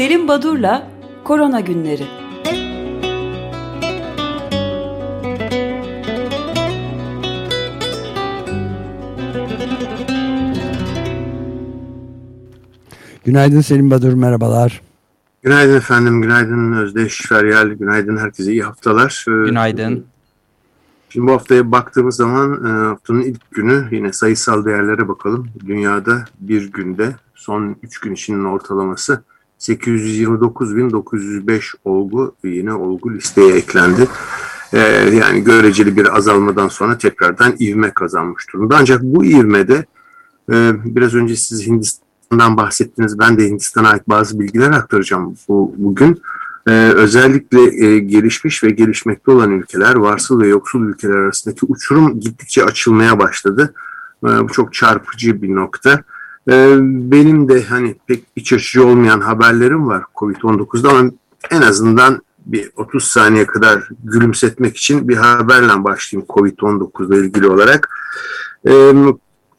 Selim 0.00 0.28
Badur'la 0.28 0.90
Korona 1.24 1.60
Günleri. 1.60 2.04
Günaydın 13.24 13.60
Selim 13.60 13.90
Badur, 13.90 14.12
merhabalar. 14.12 14.80
Günaydın 15.42 15.76
efendim, 15.76 16.22
günaydın 16.22 16.72
Özdeş 16.72 17.20
Feryal, 17.28 17.68
günaydın 17.68 18.16
herkese 18.16 18.52
iyi 18.52 18.62
haftalar. 18.62 19.24
Ee, 19.28 19.30
günaydın. 19.30 20.06
Şimdi 21.08 21.26
bu 21.26 21.32
haftaya 21.32 21.72
baktığımız 21.72 22.16
zaman 22.16 22.64
e, 22.64 22.68
haftanın 22.68 23.22
ilk 23.22 23.50
günü 23.50 23.88
yine 23.90 24.12
sayısal 24.12 24.64
değerlere 24.64 25.08
bakalım. 25.08 25.48
Dünyada 25.66 26.24
bir 26.40 26.72
günde 26.72 27.16
son 27.34 27.76
3 27.82 28.00
gün 28.00 28.12
içinin 28.12 28.44
ortalaması 28.44 29.22
829.905 29.60 31.62
olgu 31.84 32.34
yine 32.44 32.72
olgu 32.72 33.14
listeye 33.14 33.54
eklendi. 33.54 34.08
Ee, 34.72 34.78
yani 35.14 35.44
göreceli 35.44 35.96
bir 35.96 36.16
azalmadan 36.16 36.68
sonra 36.68 36.98
tekrardan 36.98 37.54
ivme 37.60 37.90
kazanmış 37.90 38.52
durumda. 38.52 38.76
Ancak 38.80 39.02
bu 39.02 39.24
ivmede 39.24 39.84
e, 40.52 40.72
biraz 40.84 41.14
önce 41.14 41.36
siz 41.36 41.66
Hindistan'dan 41.66 42.56
bahsettiniz. 42.56 43.18
Ben 43.18 43.38
de 43.38 43.48
Hindistan'a 43.48 43.88
ait 43.88 44.08
bazı 44.08 44.40
bilgiler 44.40 44.70
aktaracağım 44.70 45.34
bu, 45.48 45.74
bugün. 45.76 46.22
Ee, 46.68 46.92
özellikle 46.94 47.86
e, 47.86 47.98
gelişmiş 47.98 48.64
ve 48.64 48.70
gelişmekte 48.70 49.30
olan 49.30 49.50
ülkeler, 49.50 49.94
varsıl 49.94 50.40
ve 50.40 50.48
yoksul 50.48 50.88
ülkeler 50.88 51.16
arasındaki 51.16 51.66
uçurum 51.66 52.20
gittikçe 52.20 52.64
açılmaya 52.64 53.18
başladı. 53.18 53.74
Ee, 54.24 54.28
bu 54.28 54.48
çok 54.48 54.74
çarpıcı 54.74 55.42
bir 55.42 55.54
nokta. 55.54 56.02
Ee, 56.48 56.76
benim 56.82 57.48
de 57.48 57.62
hani 57.62 57.94
pek 58.06 58.24
iç 58.36 58.52
açıcı 58.52 58.86
olmayan 58.86 59.20
haberlerim 59.20 59.86
var 59.88 60.02
Covid-19'da 60.16 60.90
ama 60.90 61.10
en 61.50 61.62
azından 61.62 62.22
bir 62.46 62.70
30 62.76 63.04
saniye 63.04 63.46
kadar 63.46 63.88
gülümsetmek 64.04 64.76
için 64.76 65.08
bir 65.08 65.16
haberle 65.16 65.84
başlayayım 65.84 66.26
Covid-19 66.28 67.08
ile 67.08 67.26
ilgili 67.26 67.46
olarak. 67.46 67.88
Ee, 68.68 68.92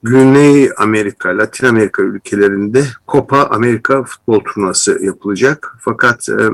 Güney 0.03 0.69
Amerika, 0.77 1.37
Latin 1.37 1.67
Amerika 1.67 2.01
ülkelerinde 2.03 2.83
Copa 3.07 3.43
Amerika 3.43 4.03
futbol 4.03 4.39
turnuvası 4.39 5.03
yapılacak. 5.03 5.77
Fakat 5.79 6.29
e, 6.29 6.49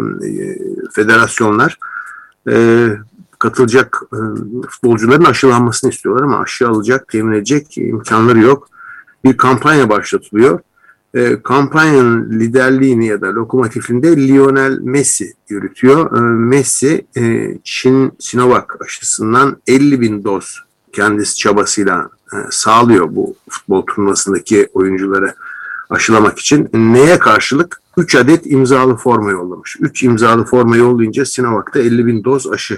federasyonlar 0.93 1.77
e, 2.49 2.87
katılacak 3.39 4.01
e, 4.13 4.19
futbolcuların 4.69 5.23
aşılanmasını 5.23 5.89
istiyorlar 5.89 6.23
ama 6.23 6.39
aşı 6.39 6.67
alacak, 6.67 7.07
temin 7.07 7.33
edecek 7.33 7.77
imkanları 7.77 8.39
yok. 8.39 8.69
Bir 9.25 9.37
kampanya 9.37 9.89
başlatılıyor. 9.89 10.59
E, 11.13 11.41
kampanyanın 11.43 12.39
liderliğini 12.39 13.07
ya 13.07 13.21
da 13.21 13.35
lokomotifinde 13.35 14.27
Lionel 14.27 14.79
Messi 14.81 15.33
yürütüyor. 15.49 16.17
E, 16.17 16.19
Messi 16.21 17.05
e, 17.17 17.53
Çin 17.63 18.13
Sinovac 18.19 18.65
aşısından 18.79 19.57
50 19.67 20.01
bin 20.01 20.23
doz 20.23 20.63
kendisi 20.93 21.35
çabasıyla 21.35 22.09
e, 22.33 22.37
sağlıyor 22.49 23.15
bu 23.15 23.35
futbol 23.49 23.85
turnuvasındaki 23.85 24.69
oyuncuları 24.73 25.33
aşılamak 25.89 26.39
için. 26.39 26.69
Neye 26.73 27.19
karşılık? 27.19 27.81
3 27.97 28.15
adet 28.15 28.45
imzalı 28.45 28.95
forma 28.95 29.31
yollamış. 29.31 29.77
3 29.79 30.03
imzalı 30.03 30.45
forma 30.45 30.77
yollayınca 30.77 31.25
Sinovac'ta 31.25 31.79
50 31.79 32.05
bin 32.05 32.23
doz 32.23 32.51
aşı 32.51 32.77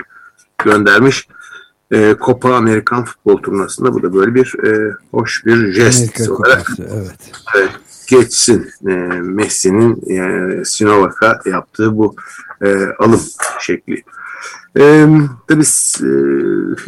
göndermiş. 0.63 1.27
E, 1.93 2.15
Copa 2.25 2.55
Amerikan 2.55 3.03
futbol 3.03 3.37
turnuvasında 3.37 3.93
bu 3.93 4.03
da 4.03 4.13
böyle 4.13 4.35
bir 4.35 4.55
e, 4.65 4.93
hoş 5.11 5.45
bir 5.45 5.71
jest 5.71 5.97
Amerika 5.99 6.33
olarak 6.33 6.65
Kupası, 6.65 6.83
evet. 6.93 7.31
evet 7.55 7.71
geçsin 8.09 8.69
e, 8.87 8.93
Messi'nin 9.21 10.11
e, 10.11 10.65
Sinovac'a 10.65 11.39
yaptığı 11.45 11.97
bu 11.97 12.15
e, 12.61 12.85
alım 12.99 13.21
şekli. 13.59 14.03
E, 14.79 15.07
tabii 15.47 15.63
e, 16.01 16.09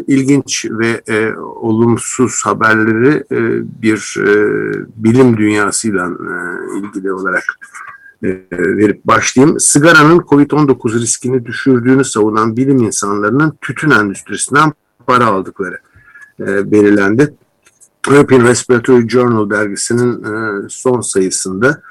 ilginç 0.07 0.66
ve 0.69 1.01
e, 1.07 1.35
olumsuz 1.35 2.41
haberleri 2.45 3.23
e, 3.31 3.39
bir 3.81 4.16
e, 4.19 4.33
bilim 4.95 5.38
dünyasıyla 5.38 6.07
e, 6.07 6.33
ilgili 6.79 7.13
olarak 7.13 7.44
e, 8.23 8.28
verip 8.51 9.06
başlayayım. 9.06 9.59
Sigaranın 9.59 10.19
COVID-19 10.19 11.00
riskini 11.00 11.45
düşürdüğünü 11.45 12.06
savunan 12.06 12.57
bilim 12.57 12.78
insanlarının 12.78 13.57
tütün 13.62 13.89
endüstrisinden 13.89 14.73
para 15.11 15.25
aldıkları 15.25 15.77
e, 16.39 16.72
belirlendi. 16.72 17.33
European 18.07 18.44
Respiratory 18.44 19.09
Journal 19.09 19.49
dergisinin 19.49 20.23
e, 20.23 20.69
son 20.69 21.01
sayısında 21.01 21.81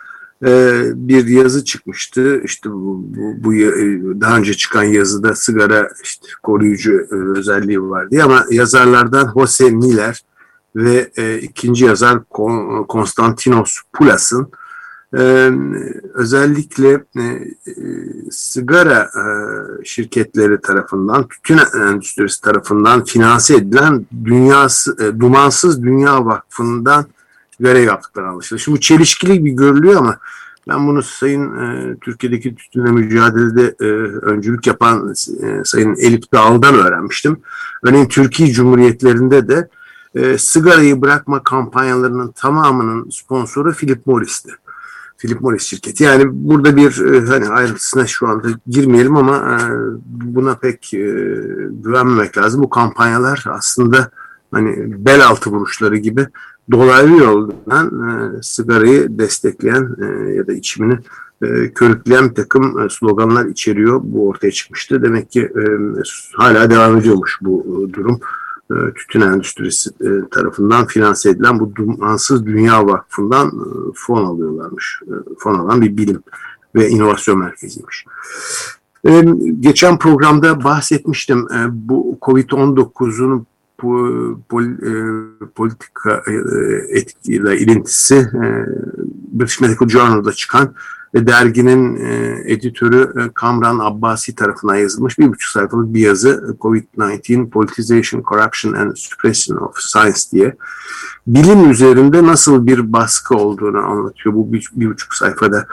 e, 0.44 0.82
bir 0.94 1.26
yazı 1.26 1.64
çıkmıştı. 1.64 2.40
İşte 2.44 2.70
bu, 2.70 3.04
bu, 3.16 3.44
bu 3.44 3.52
daha 4.20 4.36
önce 4.36 4.54
çıkan 4.54 4.82
yazıda 4.82 5.34
sigara 5.34 5.88
işte 6.02 6.26
koruyucu 6.42 6.92
e, 6.92 7.38
özelliği 7.38 7.82
var 7.82 8.10
diye 8.10 8.22
ama 8.22 8.44
yazarlardan 8.50 9.32
Jose 9.38 9.70
Miller 9.70 10.22
ve 10.76 11.10
e, 11.16 11.38
ikinci 11.38 11.84
yazar 11.84 12.18
Konstantinos 12.88 13.76
Poulas'ın 13.92 14.50
ee, 15.18 15.50
özellikle 16.14 17.04
e, 17.16 17.22
e, 17.22 17.44
sigara 18.30 19.02
e, 19.02 19.24
şirketleri 19.84 20.60
tarafından, 20.60 21.28
tütün 21.28 21.58
endüstrisi 21.74 22.40
tarafından 22.40 23.04
finanse 23.04 23.54
edilen 23.54 24.06
dünyası, 24.24 24.96
e, 25.00 25.20
Dumansız 25.20 25.82
Dünya 25.82 26.26
Vakfı'ndan 26.26 27.06
görev 27.60 27.84
yaptıkları 27.84 28.28
anlaşılıyor. 28.28 28.60
Şimdi 28.60 28.76
bu 28.76 28.80
çelişkili 28.80 29.44
bir 29.44 29.50
görülüyor 29.50 29.96
ama 29.96 30.18
ben 30.68 30.88
bunu 30.88 31.02
Sayın 31.02 31.58
e, 31.58 31.96
Türkiye'deki 32.00 32.54
tütünle 32.54 32.90
mücadelede 32.90 33.74
e, 33.80 33.84
öncülük 34.26 34.66
yapan 34.66 35.14
e, 35.42 35.64
Sayın 35.64 35.96
Elif 35.96 36.32
Dağlı'dan 36.32 36.74
öğrenmiştim. 36.74 37.40
Örneğin 37.82 38.08
Türkiye 38.08 38.52
Cumhuriyetlerinde 38.52 39.48
de 39.48 39.68
e, 40.14 40.38
sigarayı 40.38 41.02
bırakma 41.02 41.42
kampanyalarının 41.42 42.32
tamamının 42.32 43.10
sponsoru 43.10 43.72
Philip 43.72 44.06
Morris'ti. 44.06 44.50
Philip 45.20 45.40
Morris 45.40 45.62
şirketi. 45.62 46.04
Yani 46.04 46.24
burada 46.26 46.76
bir 46.76 47.14
e, 47.14 47.26
hani 47.26 47.48
ayrıntısına 47.48 48.06
şu 48.06 48.28
anda 48.28 48.48
girmeyelim 48.66 49.16
ama 49.16 49.36
e, 49.36 49.58
buna 50.04 50.54
pek 50.54 50.94
e, 50.94 50.98
güvenmemek 51.70 52.38
lazım. 52.38 52.62
Bu 52.62 52.70
kampanyalar 52.70 53.44
aslında 53.48 54.10
hani 54.52 54.94
bel 55.06 55.26
altı 55.26 55.50
vuruşları 55.50 55.96
gibi 55.96 56.26
dolaylı 56.70 57.16
yoldan 57.16 57.90
sigarayı 58.42 59.18
destekleyen 59.18 59.96
ya 60.34 60.46
da 60.46 60.52
içimini 60.52 60.98
körükleyen 61.74 62.30
bir 62.30 62.34
takım 62.34 62.90
sloganlar 62.90 63.46
içeriyor. 63.46 64.00
Bu 64.04 64.28
ortaya 64.28 64.50
çıkmıştı. 64.50 65.02
Demek 65.02 65.30
ki 65.30 65.52
hala 66.36 66.70
devam 66.70 66.96
ediyormuş 66.96 67.38
bu 67.40 67.88
durum. 67.92 68.20
E, 68.70 68.94
tütün 68.94 69.20
endüstrisi 69.20 69.90
e, 70.00 70.28
tarafından 70.30 70.86
finanse 70.86 71.30
edilen 71.30 71.60
bu 71.60 71.76
Dumansız 71.76 72.46
Dünya 72.46 72.86
Vakfı'ndan 72.86 73.48
e, 73.48 73.92
fon 73.94 74.24
alıyorlarmış. 74.24 75.02
Fon 75.38 75.54
alan 75.54 75.82
bir 75.82 75.96
bilim 75.96 76.22
ve 76.74 76.88
inovasyon 76.88 77.38
merkeziymiş. 77.38 78.04
Geçen 79.60 79.98
programda 79.98 80.64
bahsetmiştim 80.64 81.46
bu 81.70 82.18
Covid-19'un 82.22 83.46
politika 85.54 86.22
etkiyle 86.88 87.58
ilintisi 87.58 88.30
British 89.32 89.60
Medical 89.60 89.88
Journal'da 89.88 90.32
çıkan 90.32 90.74
ve 91.14 91.26
derginin 91.26 91.96
e, 91.96 92.38
editörü 92.46 93.12
e, 93.20 93.30
Kamran 93.34 93.78
Abbasi 93.78 94.34
tarafından 94.34 94.74
yazılmış 94.74 95.18
bir 95.18 95.28
buçuk 95.28 95.50
sayfalık 95.50 95.94
bir 95.94 96.00
yazı 96.00 96.56
COVID-19 96.60 97.50
Politicization, 97.50 98.22
Corruption 98.22 98.72
and 98.72 98.96
Suppression 98.96 99.56
of 99.56 99.78
Science 99.78 100.20
diye. 100.32 100.56
Bilim 101.26 101.70
üzerinde 101.70 102.26
nasıl 102.26 102.66
bir 102.66 102.92
baskı 102.92 103.34
olduğunu 103.34 103.78
anlatıyor 103.78 104.34
bu 104.34 104.52
bir, 104.52 104.70
bir 104.72 104.88
buçuk 104.88 105.14
sayfada 105.14 105.66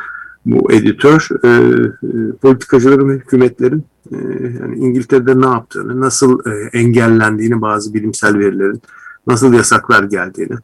bu 0.45 0.71
editör. 0.71 1.27
E, 1.43 1.47
e, 1.47 2.31
politikacıların 2.41 3.09
ve 3.09 3.13
hükümetlerin 3.13 3.85
e, 4.11 4.17
yani 4.61 4.77
İngiltere'de 4.77 5.41
ne 5.41 5.45
yaptığını, 5.45 6.01
nasıl 6.01 6.39
e, 6.45 6.77
engellendiğini 6.77 7.61
bazı 7.61 7.93
bilimsel 7.93 8.39
verilerin, 8.39 8.81
nasıl 9.27 9.53
yasaklar 9.53 10.03
geldiğini, 10.03 10.55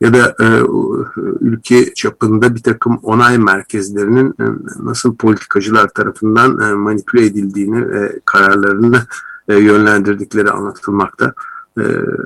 ya 0.00 0.14
da 0.14 0.36
e, 0.40 0.46
ülke 1.40 1.94
çapında 1.94 2.54
bir 2.54 2.62
takım 2.62 2.98
onay 3.02 3.38
merkezlerinin 3.38 4.30
e, 4.30 4.44
nasıl 4.82 5.16
politikacılar 5.16 5.88
tarafından 5.88 6.60
e, 6.60 6.74
manipüle 6.74 7.26
edildiğini 7.26 7.90
ve 7.90 8.20
kararlarını 8.24 9.02
e, 9.48 9.54
yönlendirdikleri 9.54 10.50
anlatılmakta. 10.50 11.34
E, 11.78 11.82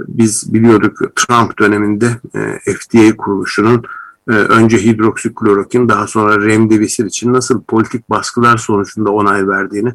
biz 0.09 0.55
biliyorduk 0.55 0.99
Trump 1.17 1.59
döneminde 1.59 2.07
e, 2.35 2.75
FDA 2.75 3.17
kuruluşunun 3.17 3.83
e, 4.29 4.33
önce 4.33 4.79
hidroksiklorokin 4.79 5.89
daha 5.89 6.07
sonra 6.07 6.47
remdesivir 6.47 7.09
için 7.09 7.33
nasıl 7.33 7.63
politik 7.63 8.11
baskılar 8.11 8.57
sonucunda 8.57 9.11
onay 9.11 9.49
verdiğini 9.49 9.93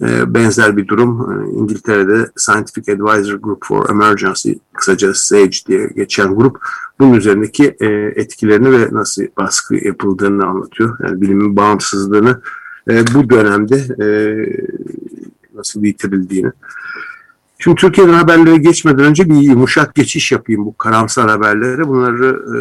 benzer 0.00 0.76
bir 0.76 0.88
durum 0.88 1.30
ee, 1.30 1.58
İngiltere'de 1.58 2.30
Scientific 2.36 2.92
Advisor 2.92 3.34
Group 3.34 3.64
for 3.64 3.90
Emergency 3.90 4.52
kısaca 4.72 5.14
SAGE 5.14 5.58
diye 5.68 5.90
geçen 5.96 6.34
grup 6.34 6.58
bunun 7.00 7.14
üzerindeki 7.14 7.76
e, 7.80 7.86
etkilerini 8.16 8.72
ve 8.72 8.88
nasıl 8.92 9.22
baskı 9.36 9.74
yapıldığını 9.74 10.46
anlatıyor. 10.46 10.98
Yani 11.02 11.20
bilimin 11.20 11.56
bağımsızlığını 11.56 12.40
e, 12.90 13.04
bu 13.14 13.30
dönemde 13.30 13.76
e, 13.76 14.06
nasıl 15.54 15.84
yitirildiğini. 15.84 16.50
Şimdi 17.58 17.76
Türkiye'den 17.76 18.12
haberlere 18.12 18.56
geçmeden 18.56 19.04
önce 19.04 19.30
bir 19.30 19.34
yumuşak 19.34 19.94
geçiş 19.94 20.32
yapayım 20.32 20.64
bu 20.64 20.76
karamsar 20.76 21.30
haberlere. 21.30 21.88
Bunları 21.88 22.26
e, 22.26 22.58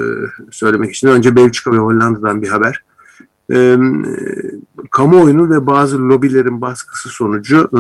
söylemek 0.52 0.96
için 0.96 1.08
önce 1.08 1.36
Belçika 1.36 1.72
ve 1.72 1.78
Hollanda'dan 1.78 2.42
bir 2.42 2.48
haber. 2.48 2.84
E, 3.54 3.78
kamuoyunu 4.92 5.50
ve 5.50 5.68
bazı 5.68 6.10
lobilerin 6.10 6.62
baskısı 6.62 7.10
sonucu 7.10 7.70
e, 7.74 7.80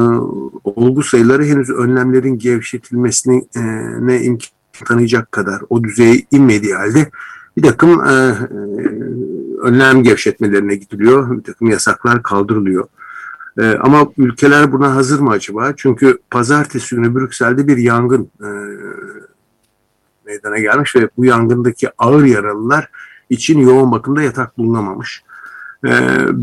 olgu 0.64 1.04
sayıları 1.04 1.46
henüz 1.46 1.70
önlemlerin 1.70 2.38
gevşetilmesine 2.38 3.46
e, 3.56 3.62
ne 4.00 4.24
imkan 4.24 4.56
tanıyacak 4.86 5.32
kadar 5.32 5.62
o 5.70 5.84
düzeye 5.84 6.26
inmediği 6.32 6.74
halde 6.74 7.10
bir 7.58 7.62
takım 7.62 8.06
e, 8.06 8.12
e, 8.12 8.16
önlem 9.62 10.04
gevşetmelerine 10.04 10.76
gidiliyor, 10.76 11.38
bir 11.38 11.44
takım 11.44 11.70
yasaklar 11.70 12.24
kaldırılıyor. 12.24 12.88
E, 13.60 13.78
ama 13.82 14.08
ülkeler 14.18 14.72
buna 14.72 14.96
hazır 14.96 15.20
mı 15.20 15.30
acaba? 15.30 15.74
Çünkü 15.78 16.18
pazartesi 16.32 16.96
günü 16.96 17.16
Brüksel'de 17.16 17.68
bir 17.68 17.78
yangın 17.78 18.30
e, 18.42 18.50
meydana 20.26 20.60
gelmiş 20.60 20.96
ve 20.96 21.10
bu 21.18 21.26
yangındaki 21.26 21.90
ağır 21.98 22.24
yaralılar 22.24 22.90
için 23.30 23.60
yoğun 23.60 23.92
bakımda 23.92 24.22
yatak 24.22 24.58
bulunamamış. 24.58 25.24
E, 25.86 25.90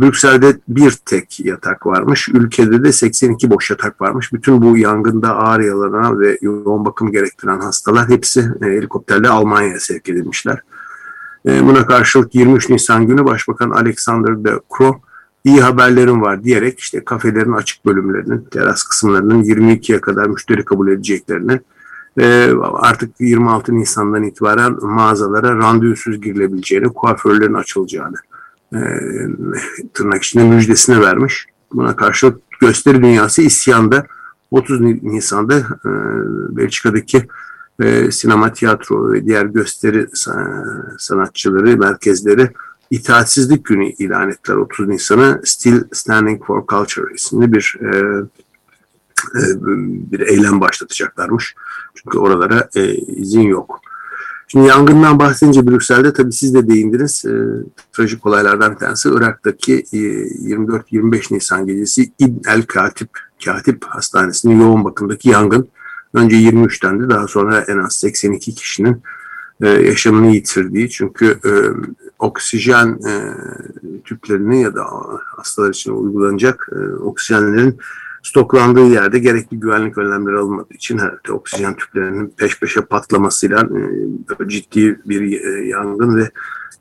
Brüksel'de 0.00 0.56
bir 0.68 0.90
tek 0.90 1.40
yatak 1.40 1.86
varmış. 1.86 2.28
Ülkede 2.28 2.84
de 2.84 2.92
82 2.92 3.50
boş 3.50 3.70
yatak 3.70 4.00
varmış. 4.00 4.32
Bütün 4.32 4.62
bu 4.62 4.76
yangında 4.76 5.36
ağır 5.36 5.60
yaralanan 5.60 6.20
ve 6.20 6.38
yoğun 6.40 6.84
bakım 6.84 7.12
gerektiren 7.12 7.60
hastalar 7.60 8.08
hepsi 8.08 8.40
e, 8.40 8.64
helikopterle 8.64 9.28
Almanya'ya 9.28 9.80
sevk 9.80 10.08
edilmişler. 10.08 10.62
E, 11.46 11.66
buna 11.66 11.86
karşılık 11.86 12.34
23 12.34 12.68
Nisan 12.68 13.06
günü 13.06 13.24
Başbakan 13.24 13.70
Alexander 13.70 14.44
de 14.44 14.60
Croo 14.78 15.00
iyi 15.44 15.60
haberlerim 15.60 16.22
var 16.22 16.44
diyerek 16.44 16.80
işte 16.80 17.04
kafelerin 17.04 17.52
açık 17.52 17.86
bölümlerinin, 17.86 18.46
teras 18.50 18.82
kısımlarının 18.82 19.42
22'ye 19.42 20.00
kadar 20.00 20.26
müşteri 20.26 20.64
kabul 20.64 20.88
edeceklerini 20.88 21.60
e, 22.20 22.52
artık 22.74 23.20
26 23.20 23.74
Nisan'dan 23.74 24.22
itibaren 24.22 24.76
mağazalara 24.82 25.56
randevusuz 25.56 26.20
girilebileceğini, 26.20 26.88
kuaförlerin 26.88 27.54
açılacağını 27.54 28.16
e, 28.74 28.80
tırnak 29.94 30.22
içinde 30.22 30.44
müjdesini 30.44 31.00
vermiş. 31.00 31.46
Buna 31.72 31.96
karşılık 31.96 32.40
gösteri 32.60 33.02
dünyası 33.02 33.42
isyanda 33.42 34.06
30 34.50 34.80
Nisan'da 34.80 35.58
e, 35.58 35.90
Belçika'daki 36.56 37.28
e, 37.80 38.10
sinema, 38.10 38.52
tiyatro 38.52 39.12
ve 39.12 39.26
diğer 39.26 39.44
gösteri 39.44 40.06
sanatçıları, 40.98 41.76
merkezleri 41.76 42.50
itaatsizlik 42.90 43.64
günü 43.64 43.86
ilan 43.86 44.30
ettiler 44.30 44.56
30 44.56 44.88
Nisan'ı 44.88 45.40
Still 45.44 45.84
Standing 45.92 46.44
for 46.44 46.66
Culture 46.66 47.14
isimli 47.14 47.52
bir 47.52 47.76
e, 47.80 47.96
e, 49.34 49.42
bir 50.12 50.20
eylem 50.20 50.60
başlatacaklarmış. 50.60 51.54
Çünkü 51.94 52.19
oralara 52.19 52.69
e, 52.74 52.94
izin 52.94 53.42
yok. 53.42 53.80
Şimdi 54.52 54.69
yangından 54.69 55.19
bahsedince 55.19 55.66
Brüksel'de 55.66 56.12
tabii 56.12 56.32
siz 56.32 56.54
de 56.54 56.69
değindiniz. 56.69 57.25
E, 57.25 57.32
trajik 57.93 58.26
olaylardan 58.26 58.72
bir 58.72 58.78
tanesi 58.78 59.08
Irak'taki 59.08 59.75
e, 59.93 59.96
24-25 59.96 61.34
Nisan 61.34 61.66
gecesi 61.66 62.12
İbn 62.19 62.49
el 62.49 62.62
Katip, 62.62 63.10
Katip 63.44 63.84
Hastanesi'nin 63.84 64.60
yoğun 64.60 64.84
bakımdaki 64.84 65.28
yangın. 65.28 65.69
Önce 66.14 66.37
23'ten 66.37 67.00
de 67.00 67.10
daha 67.10 67.28
sonra 67.28 67.60
en 67.60 67.78
az 67.78 67.94
82 67.94 68.54
kişinin 68.54 69.02
e, 69.60 69.69
yaşamını 69.69 70.34
yitirdiği 70.34 70.90
çünkü 70.90 71.26
e, 71.26 71.52
oksijen 72.19 72.98
e, 73.08 73.14
tüplerinin 74.05 74.56
ya 74.56 74.75
da 74.75 74.87
hastalar 75.37 75.70
için 75.70 75.93
uygulanacak 75.93 76.69
e, 76.72 76.94
oksijenlerin 76.94 77.78
stoklandığı 78.22 78.86
yerde 78.86 79.19
gerekli 79.19 79.60
güvenlik 79.60 79.98
önlemleri 79.98 80.36
alınmadığı 80.36 80.74
için 80.74 80.98
herhalde 80.98 81.32
oksijen 81.32 81.76
tüplerinin 81.76 82.34
peş 82.36 82.60
peşe 82.60 82.80
patlamasıyla 82.80 83.69
e, 84.40 84.48
ciddi 84.48 85.00
bir 85.04 85.40
e, 85.40 85.69
yangın 85.69 86.16
ve 86.16 86.30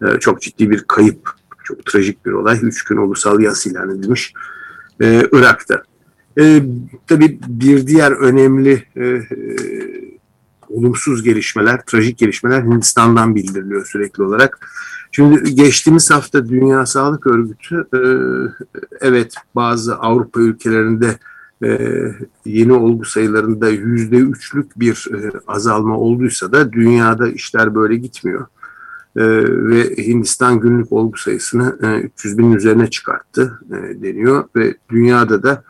e, 0.02 0.20
çok 0.20 0.42
ciddi 0.42 0.70
bir 0.70 0.84
kayıp, 0.84 1.30
çok 1.64 1.86
trajik 1.86 2.26
bir 2.26 2.32
olay. 2.32 2.60
Üç 2.62 2.84
gün 2.84 2.98
ulusal 2.98 3.40
yas 3.40 3.66
ilan 3.66 3.90
edilmiş 3.90 4.34
e, 5.02 5.28
Irak'ta. 5.32 5.84
E, 6.40 6.64
tabii 7.08 7.40
bir 7.48 7.88
diğer 7.88 8.12
önemli 8.12 8.84
e, 8.96 9.06
e, 9.06 9.22
olumsuz 10.70 11.24
gelişmeler, 11.24 11.82
trajik 11.86 12.18
gelişmeler 12.18 12.62
Hindistan'dan 12.62 13.36
bildiriliyor 13.36 13.86
sürekli 13.86 14.24
olarak. 14.24 14.68
Şimdi 15.12 15.56
geçtiğimiz 15.56 16.12
hafta 16.12 16.50
Dünya 16.50 16.86
Sağlık 16.86 17.28
Örgütü 17.28 17.88
e, 17.94 18.00
evet 19.02 19.34
bazı 19.56 19.96
Avrupa 19.96 20.42
ülkelerinde 20.42 21.18
e, 21.64 21.78
yeni 22.46 22.74
olgu 22.74 23.06
sayılarında 23.06 23.70
yüzde 23.70 24.16
üçlük 24.16 24.80
bir 24.80 25.10
e, 25.14 25.32
azalma 25.48 25.98
olduysa 25.98 26.52
da 26.52 26.74
dünyada 26.74 27.28
işler 27.28 27.76
böyle 27.76 27.96
gitmiyor. 27.96 28.46
E, 29.16 29.24
ve 29.46 29.98
Hindistan 29.98 30.60
günlük 30.60 30.92
olgu 30.92 31.18
sayısını 31.18 31.78
e, 31.84 32.00
300 32.00 32.38
bin 32.38 32.54
üzerine 32.54 32.90
çıkarttı 32.90 33.60
e, 33.70 34.02
deniyor 34.04 34.44
ve 34.56 34.76
dünyada 34.90 35.44
da 35.44 35.64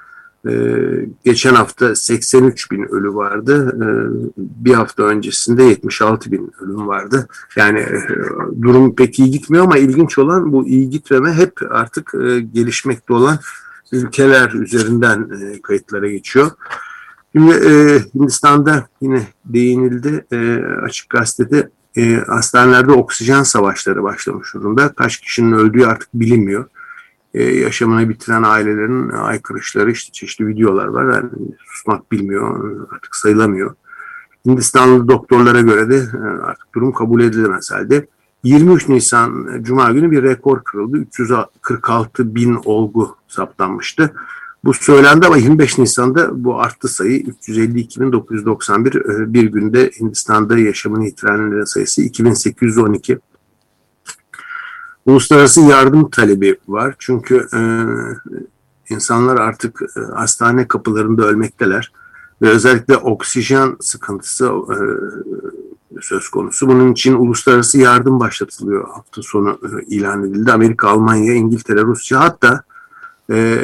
ee, 0.47 1.05
geçen 1.23 1.55
hafta 1.55 1.95
83 1.95 2.71
bin 2.71 2.83
ölü 2.83 3.15
vardı. 3.15 3.75
Ee, 3.75 3.87
bir 4.37 4.73
hafta 4.73 5.03
öncesinde 5.03 5.63
76 5.63 6.31
bin 6.31 6.51
ölüm 6.61 6.87
vardı. 6.87 7.27
Yani 7.55 7.79
e, 7.79 7.99
durum 8.61 8.95
pek 8.95 9.19
iyi 9.19 9.31
gitmiyor 9.31 9.65
ama 9.65 9.77
ilginç 9.77 10.17
olan 10.17 10.53
bu 10.53 10.67
iyi 10.67 10.89
gitmeme 10.89 11.33
hep 11.33 11.53
artık 11.69 12.13
e, 12.15 12.39
gelişmekte 12.39 13.13
olan 13.13 13.37
ülkeler 13.91 14.51
üzerinden 14.51 15.29
e, 15.41 15.61
kayıtlara 15.61 16.09
geçiyor. 16.09 16.51
Şimdi 17.31 17.51
e, 17.51 17.99
Hindistan'da 18.15 18.87
yine 19.01 19.27
değinildi 19.45 20.25
e, 20.31 20.57
açık 20.83 21.09
gazetede 21.09 21.69
e, 21.97 22.15
hastanelerde 22.15 22.91
oksijen 22.91 23.43
savaşları 23.43 24.03
başlamış 24.03 24.53
durumda. 24.53 24.93
Kaç 24.93 25.17
kişinin 25.17 25.51
öldüğü 25.51 25.85
artık 25.85 26.09
bilinmiyor 26.13 26.65
e, 27.33 27.43
yaşamını 27.43 28.09
bitiren 28.09 28.43
ailelerin 28.43 29.09
aykırışları 29.09 29.91
işte 29.91 30.11
çeşitli 30.11 30.47
videolar 30.47 30.85
var. 30.85 31.13
Yani 31.13 31.29
susmak 31.65 32.11
bilmiyor, 32.11 32.87
artık 32.91 33.15
sayılamıyor. 33.15 33.75
Hindistanlı 34.45 35.07
doktorlara 35.07 35.61
göre 35.61 35.89
de 35.89 35.95
e, 35.97 36.41
artık 36.43 36.75
durum 36.75 36.93
kabul 36.93 37.21
edilemez 37.21 37.71
halde. 37.71 38.07
23 38.43 38.89
Nisan 38.89 39.61
Cuma 39.61 39.91
günü 39.91 40.11
bir 40.11 40.23
rekor 40.23 40.63
kırıldı. 40.63 40.97
346 40.97 42.35
bin 42.35 42.59
olgu 42.65 43.15
saptanmıştı. 43.27 44.13
Bu 44.63 44.73
söylendi 44.73 45.27
ama 45.27 45.37
25 45.37 45.77
Nisan'da 45.77 46.43
bu 46.43 46.61
arttı 46.61 46.87
sayı 46.87 47.23
352.991 47.23 49.23
e, 49.23 49.33
bir 49.33 49.43
günde 49.43 49.91
Hindistan'da 49.99 50.57
yaşamını 50.57 51.05
yitirenlerin 51.05 51.63
sayısı 51.63 52.01
2812. 52.01 53.19
Uluslararası 55.05 55.61
yardım 55.61 56.09
talebi 56.09 56.57
var. 56.67 56.95
Çünkü 56.99 57.47
e, 57.53 57.59
insanlar 58.93 59.37
artık 59.37 59.81
e, 59.97 59.99
hastane 59.99 60.67
kapılarında 60.67 61.25
ölmekteler. 61.25 61.91
Ve 62.41 62.49
özellikle 62.49 62.97
oksijen 62.97 63.77
sıkıntısı 63.79 64.45
e, 64.45 64.77
söz 66.01 66.29
konusu. 66.29 66.67
Bunun 66.67 66.91
için 66.91 67.13
uluslararası 67.13 67.77
yardım 67.77 68.19
başlatılıyor. 68.19 68.89
Hafta 68.89 69.21
sonu 69.21 69.59
e, 69.63 69.85
ilan 69.85 70.23
edildi. 70.23 70.51
Amerika, 70.51 70.89
Almanya, 70.89 71.33
İngiltere, 71.33 71.81
Rusya 71.81 72.19
hatta 72.19 72.63
e, 73.31 73.57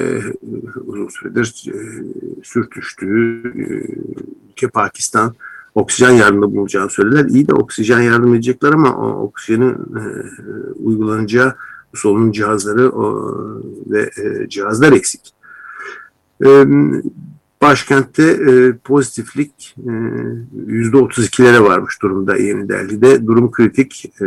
uzun 0.86 1.08
süredir 1.08 1.66
e, 1.74 1.80
sürtüştüğü 2.44 3.42
e, 3.56 3.64
ülke 4.50 4.68
Pakistan 4.68 5.36
oksijen 5.76 6.12
yardımında 6.12 6.52
bulunacağını 6.56 6.90
söylediler. 6.90 7.26
İyi 7.26 7.48
de 7.48 7.54
oksijen 7.54 8.02
yardım 8.02 8.36
edecekler 8.36 8.74
ama 8.74 8.96
o 8.96 9.24
oksijenin 9.24 9.74
e, 9.74 10.02
uygulanacağı 10.84 11.56
solunum 11.94 12.32
cihazları 12.32 12.90
o, 12.90 13.34
ve 13.88 14.10
e, 14.18 14.50
cihazlar 14.50 14.92
eksik. 14.92 15.34
E, 16.46 16.66
başkentte 17.68 18.24
e, 18.24 18.78
pozitiflik 18.78 19.76
e, 19.78 19.92
%32'lere 20.68 21.64
varmış 21.64 22.02
durumda 22.02 22.38
Yeni 22.38 22.70
Delhi'de. 22.70 23.28
Durum 23.28 23.52
kritik. 23.52 24.06
E, 24.22 24.26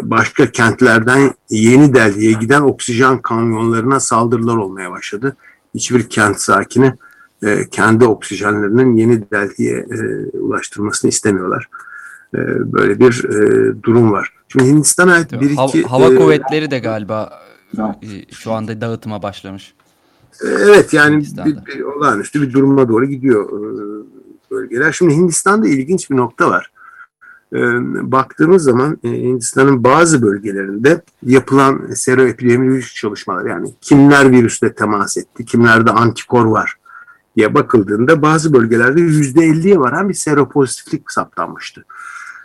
başka 0.00 0.50
kentlerden 0.50 1.30
Yeni 1.50 1.94
Delhi'ye 1.94 2.32
giden 2.32 2.60
oksijen 2.60 3.22
kamyonlarına 3.22 4.00
saldırılar 4.00 4.56
olmaya 4.56 4.90
başladı. 4.90 5.36
Hiçbir 5.74 6.08
kent 6.08 6.40
sakini 6.40 6.92
e, 7.42 7.68
kendi 7.70 8.04
oksijenlerinin 8.04 8.96
yeni 8.96 9.30
Delhi'ye 9.30 9.76
e, 9.78 9.98
ulaştırmasını 10.38 11.08
istemiyorlar. 11.08 11.68
E, 12.34 12.38
böyle 12.72 13.00
bir 13.00 13.24
e, 13.24 13.82
durum 13.82 14.12
var. 14.12 14.32
Şimdi 14.48 14.66
Hindistan'a 14.66 15.12
ait 15.12 15.32
bir 15.32 15.50
iki... 15.50 15.56
Hava, 15.56 15.90
hava 15.90 16.14
e, 16.14 16.16
kuvvetleri 16.16 16.70
de 16.70 16.78
galiba 16.78 17.42
e, 17.78 18.32
şu 18.32 18.52
anda 18.52 18.80
dağıtıma 18.80 19.22
başlamış. 19.22 19.74
Evet 20.44 20.92
yani 20.92 21.24
bir, 21.44 21.56
bir, 21.66 21.80
olağanüstü 21.80 22.42
bir 22.42 22.52
duruma 22.52 22.88
doğru 22.88 23.04
gidiyor 23.04 23.48
e, 23.48 24.04
bölgeler. 24.50 24.92
Şimdi 24.92 25.14
Hindistan'da 25.14 25.68
ilginç 25.68 26.10
bir 26.10 26.16
nokta 26.16 26.50
var. 26.50 26.70
e, 27.52 27.58
baktığımız 28.12 28.62
zaman 28.62 28.98
e, 29.04 29.08
Hindistan'ın 29.08 29.84
bazı 29.84 30.22
bölgelerinde 30.22 31.02
yapılan 31.22 31.90
seroepidemiolojik 31.94 32.94
çalışmalar 32.94 33.46
yani 33.46 33.74
kimler 33.80 34.30
virüsle 34.30 34.74
temas 34.74 35.16
etti, 35.16 35.44
kimlerde 35.44 35.90
antikor 35.90 36.44
var 36.44 36.74
diye 37.36 37.54
bakıldığında 37.54 38.22
bazı 38.22 38.52
bölgelerde 38.52 39.00
%50'ye 39.00 39.78
varan 39.78 40.08
bir 40.08 40.14
seropozitiflik 40.14 41.12
saptanmıştı. 41.12 41.84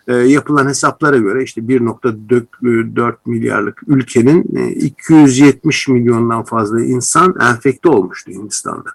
E, 0.08 0.14
yapılan 0.14 0.68
hesaplara 0.68 1.18
göre 1.18 1.44
işte 1.44 1.62
1.4 1.62 3.16
milyarlık 3.26 3.82
ülkenin 3.88 4.46
e, 4.56 4.68
270 4.70 5.88
milyondan 5.88 6.44
fazla 6.44 6.82
insan 6.82 7.36
enfekte 7.42 7.90
olmuştu 7.90 8.32
Hindistan'da. 8.32 8.90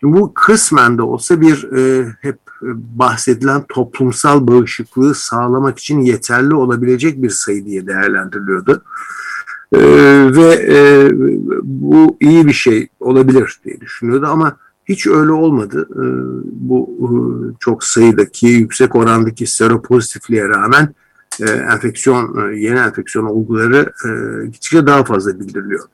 Şimdi 0.00 0.20
bu 0.20 0.34
kısmen 0.34 0.98
de 0.98 1.02
olsa 1.02 1.40
bir 1.40 1.72
e, 1.72 2.06
hep 2.20 2.38
bahsedilen 2.72 3.64
toplumsal 3.68 4.46
bağışıklığı 4.46 5.14
sağlamak 5.14 5.78
için 5.78 6.00
yeterli 6.00 6.54
olabilecek 6.54 7.22
bir 7.22 7.30
sayı 7.30 7.64
diye 7.64 7.86
değerlendiriliyordu. 7.86 8.82
E, 9.72 9.80
ve 10.36 10.66
e, 10.68 11.08
bu 11.62 12.16
iyi 12.20 12.46
bir 12.46 12.52
şey 12.52 12.88
olabilir 13.00 13.60
diye 13.64 13.80
düşünüyordu 13.80 14.26
ama 14.26 14.56
hiç 14.88 15.06
öyle 15.06 15.32
olmadı. 15.32 15.88
E, 15.92 16.04
bu 16.44 16.90
e, 17.00 17.08
çok 17.60 17.84
sayıdaki 17.84 18.46
yüksek 18.46 18.96
orandaki 18.96 19.46
seropozitifliğe 19.46 20.48
rağmen 20.48 20.94
e, 21.40 21.44
enfeksiyon, 21.50 22.52
e, 22.52 22.56
yeni 22.58 22.78
enfeksiyon 22.78 23.24
olguları 23.24 23.92
gittikçe 24.44 24.86
daha 24.86 25.04
fazla 25.04 25.40
bildiriliyor. 25.40 25.84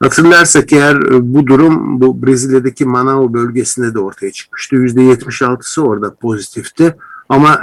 Hatırlarsak 0.00 0.72
eğer 0.72 1.00
bu 1.34 1.46
durum 1.46 2.00
bu 2.00 2.26
Brezilya'daki 2.26 2.84
Manaus 2.84 3.32
bölgesinde 3.32 3.94
de 3.94 3.98
ortaya 3.98 4.32
çıkmıştı. 4.32 4.76
%76'sı 4.76 5.82
orada 5.82 6.14
pozitifti. 6.14 6.96
Ama 7.28 7.60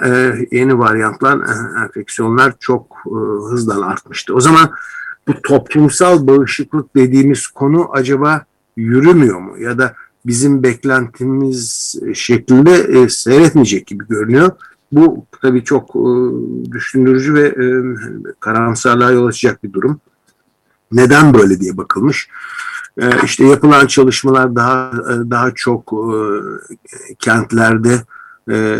yeni 0.52 0.80
varyantlar, 0.80 1.40
enfeksiyonlar 1.84 2.54
çok 2.60 2.98
hızla 3.50 3.86
artmıştı. 3.88 4.36
O 4.36 4.40
zaman 4.40 4.72
bu 5.28 5.42
toplumsal 5.42 6.28
bağışıklık 6.28 6.96
dediğimiz 6.96 7.48
konu 7.48 7.90
acaba 7.92 8.46
yürümüyor 8.78 9.40
mu? 9.40 9.58
Ya 9.60 9.78
da 9.78 9.96
bizim 10.26 10.64
beklentimiz 10.64 11.96
şeklinde 12.14 12.72
e, 12.72 13.10
seyretmeyecek 13.10 13.88
gibi 13.88 14.08
görünüyor. 14.08 14.52
Bu 14.92 15.26
tabii 15.42 15.64
çok 15.64 15.96
e, 15.96 16.10
düşündürücü 16.72 17.34
ve 17.34 17.48
e, 17.48 17.66
karamsarlığa 18.40 19.12
yol 19.12 19.28
açacak 19.28 19.64
bir 19.64 19.74
durum. 19.74 20.00
Neden 20.92 21.34
böyle 21.34 21.60
diye 21.60 21.78
bakılmış. 21.78 22.30
E, 22.98 23.10
işte 23.26 23.46
yapılan 23.46 23.88
çalışmalar 23.88 24.56
daha 24.56 24.90
e, 24.90 25.32
daha 25.32 25.52
çok 25.52 25.94
e, 25.94 26.16
kentlerde 27.20 28.02
e, 28.52 28.80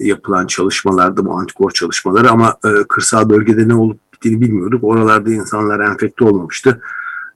yapılan 0.00 0.46
çalışmalardı 0.46 1.26
bu 1.26 1.38
antikor 1.38 1.70
çalışmaları 1.70 2.30
ama 2.30 2.56
e, 2.64 2.68
kırsal 2.88 3.30
bölgede 3.30 3.68
ne 3.68 3.74
olup 3.74 3.98
bittiğini 4.12 4.40
bilmiyorduk. 4.40 4.84
Oralarda 4.84 5.30
insanlar 5.30 5.80
enfekte 5.80 6.24
olmamıştı 6.24 6.80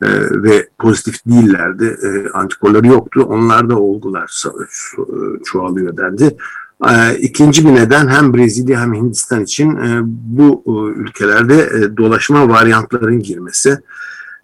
e, 0.02 0.08
ve 0.42 0.68
pozitif 0.78 1.26
değillerdi. 1.26 1.96
E, 2.02 2.30
antikorları 2.30 2.86
yoktu. 2.86 3.22
Onlarda 3.28 3.78
olgular 3.78 4.44
çoğalıyor 5.44 5.96
dendi. 5.96 6.36
E, 6.90 7.18
ikinci 7.18 7.66
bir 7.66 7.74
neden 7.74 8.08
hem 8.08 8.34
Brezilya 8.34 8.80
hem 8.80 8.94
Hindistan 8.94 9.42
için 9.42 9.76
e, 9.76 10.00
bu 10.04 10.64
e, 10.66 11.00
ülkelerde 11.00 11.54
e, 11.54 11.96
dolaşma 11.96 12.48
varyantların 12.48 13.20
girmesi. 13.20 13.78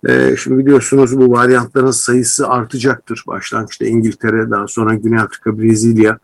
E, 0.09 0.37
şimdi 0.37 0.59
biliyorsunuz 0.59 1.19
bu 1.19 1.33
varyantların 1.33 1.91
sayısı 1.91 2.49
artacaktır. 2.49 3.25
Başlangıçta 3.27 3.85
İngiltere, 3.85 4.51
daha 4.51 4.67
sonra 4.67 4.95
Güney 4.95 5.19
Afrika, 5.19 5.59
Brezilya, 5.59 6.19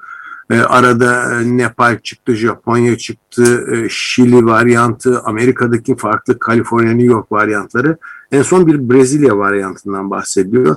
e, 0.53 0.61
arada 0.61 1.41
e, 1.41 1.57
Nepal 1.57 1.99
çıktı, 1.99 2.35
Japonya 2.35 2.99
çıktı, 2.99 3.67
e, 3.73 3.89
Şili 3.89 4.47
varyantı, 4.47 5.21
Amerika'daki 5.21 5.97
farklı 5.97 6.39
Kaliforniya, 6.39 6.93
New 6.93 7.13
York 7.13 7.33
varyantları. 7.33 7.97
En 8.33 8.43
son 8.43 8.67
bir 8.67 8.91
Brezilya 8.91 9.39
varyantından 9.39 10.11
bahsediyor. 10.11 10.77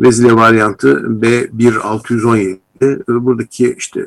Brezilya 0.00 0.36
varyantı 0.36 0.92
B1617. 0.92 2.58
Buradaki 3.08 3.74
işte 3.78 4.06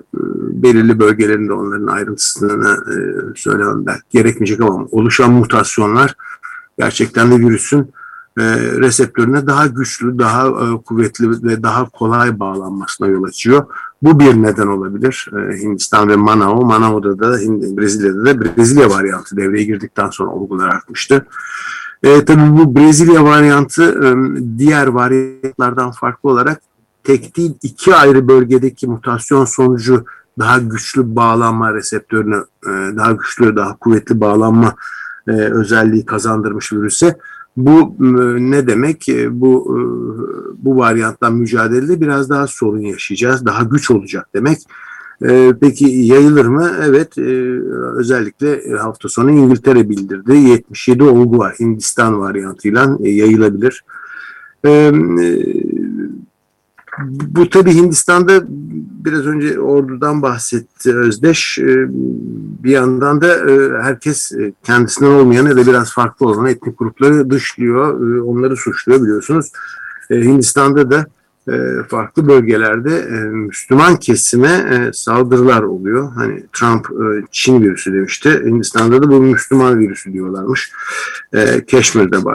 belirli 0.53 0.99
bölgelerinde 0.99 1.53
onların 1.53 1.88
ayrıntısını 1.88 2.77
söylemem 3.35 3.85
belki 3.85 4.03
gerekmeyecek 4.09 4.61
ama 4.61 4.88
oluşan 4.91 5.31
mutasyonlar 5.31 6.15
gerçekten 6.77 7.31
de 7.31 7.39
virüsün 7.39 7.91
reseptörüne 8.79 9.47
daha 9.47 9.67
güçlü, 9.67 10.19
daha 10.19 10.51
kuvvetli 10.77 11.29
ve 11.29 11.63
daha 11.63 11.89
kolay 11.89 12.39
bağlanmasına 12.39 13.07
yol 13.07 13.23
açıyor. 13.23 13.65
Bu 14.01 14.20
bir 14.20 14.34
neden 14.34 14.68
olabilir. 14.68 15.29
Hindistan 15.62 16.10
ve 16.10 16.15
Manao, 16.15 16.65
Manao'da 16.65 17.20
da 17.20 17.32
Brezilya'da 17.77 18.25
da 18.25 18.41
Brezilya 18.41 18.89
varyantı 18.89 19.38
devreye 19.38 19.63
girdikten 19.63 20.10
sonra 20.10 20.32
olgular 20.32 20.68
artmıştı. 20.68 21.25
E, 22.03 22.25
tabii 22.25 22.58
bu 22.58 22.75
Brezilya 22.75 23.24
varyantı 23.24 23.84
e, 23.84 24.08
diğer 24.58 24.88
varyantlardan 24.88 25.91
farklı 25.91 26.29
olarak 26.29 26.62
tek 27.03 27.38
değil 27.38 27.58
iki 27.63 27.96
ayrı 27.96 28.27
bölgedeki 28.27 28.88
mutasyon 28.88 29.46
sonucu 29.46 30.06
daha 30.39 30.60
güçlü 30.60 31.15
bağlanma 31.15 31.74
reseptörüne, 31.74 32.36
e, 32.65 32.98
daha 32.98 33.12
güçlü, 33.12 33.56
daha 33.56 33.77
kuvvetli 33.77 34.22
bağlanma 34.22 34.75
e, 35.27 35.32
özelliği 35.32 36.06
kazandırmış 36.06 36.74
virüse. 36.74 37.18
Bu 37.58 37.96
e, 38.00 38.08
ne 38.51 38.68
demek? 38.68 39.10
E, 39.10 39.41
bu 39.41 39.77
e, 39.77 39.79
bu 40.65 40.77
varyanttan 40.77 41.36
mücadelede 41.36 42.01
biraz 42.01 42.29
daha 42.29 42.48
sorun 42.48 42.79
yaşayacağız, 42.79 43.46
daha 43.46 43.63
güç 43.63 43.91
olacak 43.91 44.29
demek. 44.34 44.60
Peki 45.62 45.86
yayılır 45.86 46.46
mı? 46.46 46.72
Evet 46.86 47.18
özellikle 47.98 48.77
hafta 48.77 49.10
sonu 49.10 49.32
İngiltere 49.32 49.89
bildirdi. 49.89 50.36
77 50.38 51.03
olgu 51.03 51.38
var 51.38 51.56
Hindistan 51.60 52.20
varyantıyla 52.20 52.98
yayılabilir. 53.00 53.84
E, 57.00 57.36
bu 57.36 57.50
tabi 57.50 57.74
Hindistan'da 57.74 58.44
biraz 59.06 59.25
önce 59.25 59.60
ordudan 59.60 60.22
bahsetti 60.22 60.96
Özdeş. 60.96 61.60
E, 61.60 61.88
bir 62.63 62.72
yandan 62.72 63.22
da 63.22 63.51
e, 63.51 63.84
herkes 63.84 64.32
kendisinden 64.63 65.12
olmayan 65.12 65.46
ya 65.46 65.56
da 65.56 65.68
biraz 65.68 65.94
farklı 65.94 66.27
olan 66.27 66.46
etnik 66.46 66.79
grupları 66.79 67.29
dışlıyor. 67.29 68.15
E, 68.18 68.22
onları 68.22 68.58
suçluyor 68.58 69.01
biliyorsunuz. 69.01 69.51
E, 70.10 70.15
Hindistan'da 70.15 70.91
da 70.91 71.06
e, 71.51 71.84
farklı 71.88 72.27
bölgelerde 72.27 73.00
e, 73.00 73.20
Müslüman 73.29 73.96
kesime 73.96 74.48
e, 74.48 74.94
saldırılar 74.94 75.63
oluyor. 75.63 76.12
Hani 76.15 76.44
Trump 76.53 76.88
Çin 77.32 77.62
virüsü 77.62 77.94
demişti. 77.94 78.41
Hindistan'da 78.46 79.03
da 79.03 79.10
bu 79.10 79.20
Müslüman 79.20 79.79
virüsü 79.79 80.13
diyorlarmış. 80.13 80.72
Keşmir'de 81.68 82.25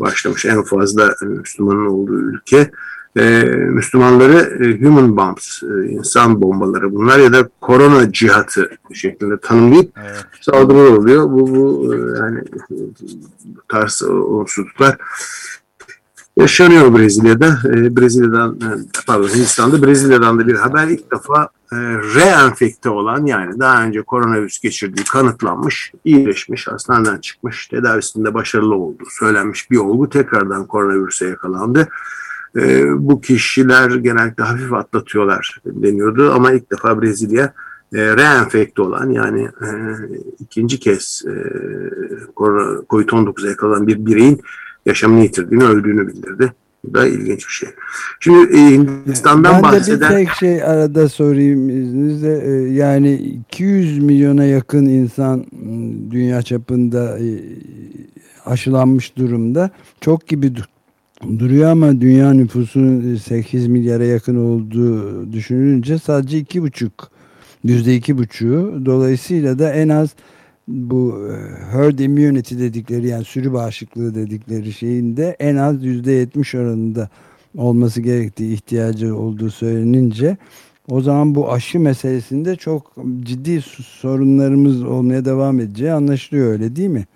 başlamış 0.00 0.44
en 0.44 0.62
fazla 0.62 1.14
Müslümanın 1.22 1.86
olduğu 1.86 2.20
ülke. 2.20 2.70
Müslümanları 3.14 4.58
human 4.80 5.16
bombs, 5.16 5.62
insan 5.88 6.42
bombaları 6.42 6.94
bunlar 6.94 7.18
ya 7.18 7.32
da 7.32 7.48
korona 7.60 8.12
cihatı 8.12 8.70
şeklinde 8.92 9.40
tanımlayıp 9.40 9.92
evet. 9.96 10.24
saldırılar 10.40 10.90
oluyor. 10.90 11.24
Bu, 11.24 11.54
bu 11.54 11.94
yani 12.18 12.40
bu 13.44 13.62
tarz 13.68 14.02
unsuzluklar 14.02 14.96
yaşanıyor 16.36 16.98
Brezilya'da. 16.98 17.58
E, 17.64 17.96
Brezilya'dan 17.96 18.54
e, 18.54 18.68
pardon 19.06 19.28
Hindistan'da 19.28 19.86
Brezilya'dan 19.86 20.38
da 20.38 20.46
bir 20.46 20.54
haber 20.54 20.86
ilk 20.86 21.12
defa 21.12 21.48
e, 21.72 21.76
reenfekte 22.14 22.90
olan 22.90 23.26
yani 23.26 23.60
daha 23.60 23.84
önce 23.84 24.02
koronavirüs 24.02 24.60
geçirdiği 24.60 25.04
kanıtlanmış, 25.04 25.92
iyileşmiş, 26.04 26.66
hastaneden 26.66 27.18
çıkmış, 27.18 27.66
tedavisinde 27.66 28.34
başarılı 28.34 28.74
olduğu 28.74 29.10
söylenmiş 29.10 29.70
bir 29.70 29.76
olgu 29.76 30.08
tekrardan 30.08 30.66
koronavirüse 30.66 31.26
yakalandı. 31.26 31.88
E, 32.56 32.84
bu 32.98 33.20
kişiler 33.20 33.90
genellikle 33.90 34.44
hafif 34.44 34.72
atlatıyorlar 34.72 35.60
deniyordu 35.66 36.32
ama 36.32 36.52
ilk 36.52 36.72
defa 36.72 37.02
Brezilya 37.02 37.54
e, 37.94 38.16
reenfekte 38.16 38.82
olan 38.82 39.10
yani 39.10 39.42
e, 39.42 39.68
ikinci 40.40 40.80
kez 40.80 41.22
e, 41.26 41.34
COVID-19'a 42.88 43.48
yakalanan 43.48 43.86
bir 43.86 44.06
bireyin 44.06 44.40
yaşamını 44.86 45.20
yitirdiğini, 45.20 45.64
öldüğünü 45.64 46.08
bildirdi. 46.08 46.52
Bu 46.84 46.94
da 46.94 47.06
ilginç 47.06 47.46
bir 47.48 47.52
şey. 47.52 47.68
Şimdi 48.20 48.56
e, 48.56 48.70
Hindistan'dan 48.70 49.54
ben 49.54 49.62
bahseden... 49.62 50.00
Ben 50.00 50.16
de 50.16 50.20
bir 50.20 50.26
tek 50.26 50.34
şey 50.34 50.62
arada 50.62 51.08
sorayım 51.08 51.68
izninizle. 51.68 52.42
E, 52.44 52.72
yani 52.72 53.14
200 53.14 53.98
milyona 53.98 54.44
yakın 54.44 54.86
insan 54.86 55.38
ıı, 55.38 56.10
dünya 56.10 56.42
çapında 56.42 57.18
e, 57.18 57.28
aşılanmış 58.46 59.16
durumda. 59.16 59.70
Çok 60.00 60.28
gibi 60.28 60.52
duruyor 61.38 61.70
ama 61.70 62.00
dünya 62.00 62.32
nüfusunun 62.32 63.16
8 63.16 63.66
milyara 63.66 64.04
yakın 64.04 64.36
olduğu 64.36 65.32
düşünülünce 65.32 65.98
sadece 65.98 66.38
iki 66.38 66.62
buçuk 66.62 67.10
yüzde 67.64 67.96
iki 67.96 68.18
buçuğu 68.18 68.82
dolayısıyla 68.86 69.58
da 69.58 69.72
en 69.72 69.88
az 69.88 70.10
bu 70.68 71.28
e, 71.30 71.34
herd 71.72 71.98
immunity 71.98 72.58
dedikleri 72.58 73.08
yani 73.08 73.24
sürü 73.24 73.52
bağışıklığı 73.52 74.14
dedikleri 74.14 74.72
şeyinde 74.72 75.36
en 75.40 75.56
az 75.56 75.84
yüzde 75.84 76.12
yetmiş 76.12 76.54
oranında 76.54 77.08
olması 77.56 78.00
gerektiği 78.00 78.54
ihtiyacı 78.54 79.16
olduğu 79.16 79.50
söylenince 79.50 80.36
O 80.90 81.00
zaman 81.00 81.34
bu 81.34 81.52
aşı 81.52 81.80
meselesinde 81.80 82.56
çok 82.56 82.96
ciddi 83.20 83.62
sorunlarımız 83.86 84.82
olmaya 84.82 85.24
devam 85.24 85.60
edeceği 85.60 85.92
anlaşılıyor 85.92 86.52
öyle 86.52 86.76
değil 86.76 86.88
mi? 86.88 87.06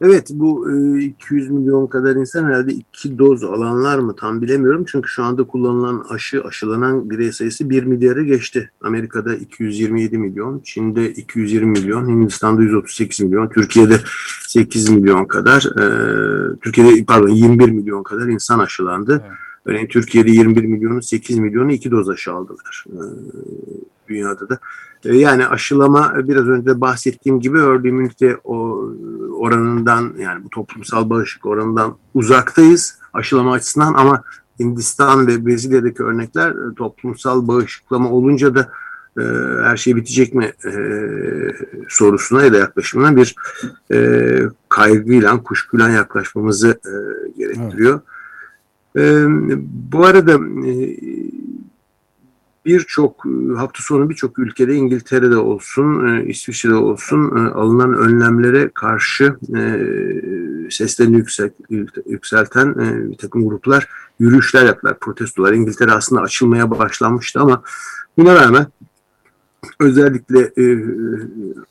Evet 0.00 0.30
bu 0.34 0.70
200 1.00 1.46
e, 1.46 1.52
milyon 1.52 1.86
kadar 1.86 2.16
insan 2.16 2.44
herhalde 2.44 2.72
iki 2.72 3.18
doz 3.18 3.44
alanlar 3.44 3.98
mı 3.98 4.16
tam 4.16 4.42
bilemiyorum. 4.42 4.84
Çünkü 4.88 5.08
şu 5.08 5.24
anda 5.24 5.44
kullanılan 5.44 6.04
aşı 6.08 6.44
aşılanan 6.44 7.10
birey 7.10 7.32
sayısı 7.32 7.70
1 7.70 7.82
milyarı 7.82 8.24
geçti. 8.24 8.70
Amerika'da 8.80 9.34
227 9.34 10.18
milyon, 10.18 10.60
Çin'de 10.64 11.12
220 11.12 11.70
milyon, 11.70 12.08
Hindistan'da 12.08 12.62
138 12.62 13.20
milyon, 13.20 13.48
Türkiye'de 13.48 14.00
8 14.48 14.88
milyon 14.88 15.24
kadar, 15.24 15.62
e, 15.62 16.58
Türkiye'de 16.60 17.04
pardon 17.04 17.28
21 17.28 17.70
milyon 17.70 18.02
kadar 18.02 18.26
insan 18.26 18.58
aşılandı. 18.58 19.22
Evet. 19.26 19.47
Örneğin 19.68 19.86
Türkiye'de 19.86 20.30
21 20.30 20.64
milyonu 20.64 21.02
8 21.02 21.38
milyonu 21.38 21.72
iki 21.72 21.90
doz 21.90 22.08
aşı 22.08 22.32
aldılar. 22.32 22.84
E, 22.88 23.00
dünyada 24.08 24.48
da. 24.48 24.58
E, 25.04 25.16
yani 25.16 25.46
aşılama 25.46 26.12
biraz 26.16 26.48
önce 26.48 26.80
bahsettiğim 26.80 27.40
gibi 27.40 27.58
herd 27.58 27.84
immunity 27.84 28.30
oranından 29.38 30.12
yani 30.18 30.44
bu 30.44 30.50
toplumsal 30.50 31.10
bağışıklık 31.10 31.46
oranından 31.46 31.96
uzaktayız 32.14 32.98
aşılama 33.12 33.52
açısından 33.52 33.94
ama 33.94 34.22
Hindistan 34.60 35.26
ve 35.26 35.46
Brezilya'daki 35.46 36.02
örnekler 36.02 36.50
e, 36.50 36.74
toplumsal 36.74 37.48
bağışıklama 37.48 38.10
olunca 38.10 38.54
da 38.54 38.68
e, 39.18 39.22
her 39.64 39.76
şey 39.76 39.96
bitecek 39.96 40.34
mi 40.34 40.52
e, 40.64 40.72
sorusuna 41.88 42.44
ya 42.44 42.52
da 42.52 42.56
yaklaşımına 42.56 43.16
bir 43.16 43.34
e, 43.92 44.38
kaygıyla, 44.68 45.42
kuşkuyla 45.42 45.88
yaklaşmamızı 45.88 46.68
e, 46.68 46.92
gerektiriyor. 47.38 47.94
Evet. 47.94 48.17
E, 48.96 49.24
bu 49.92 50.04
arada 50.04 50.32
e, 50.68 50.96
birçok 52.66 53.26
e, 53.26 53.56
hafta 53.56 53.82
sonu 53.82 54.10
birçok 54.10 54.38
ülkede 54.38 54.74
İngiltere'de 54.74 55.36
olsun, 55.36 56.06
e, 56.08 56.24
İsviçre'de 56.24 56.74
olsun 56.74 57.30
alınan 57.30 57.94
önlemlere 57.94 58.70
karşı 58.74 59.36
seslerini 60.70 61.16
yüksek, 61.16 61.52
yükselten 62.06 62.74
bir 63.10 63.16
takım 63.16 63.48
gruplar 63.48 63.88
yürüyüşler 64.18 64.66
yaptılar, 64.66 64.98
protestolar. 64.98 65.52
İngiltere 65.52 65.92
aslında 65.92 66.22
açılmaya 66.22 66.70
başlanmıştı 66.70 67.40
ama 67.40 67.62
buna 68.16 68.34
rağmen 68.34 68.66
özellikle 69.80 70.40
e, 70.40 70.64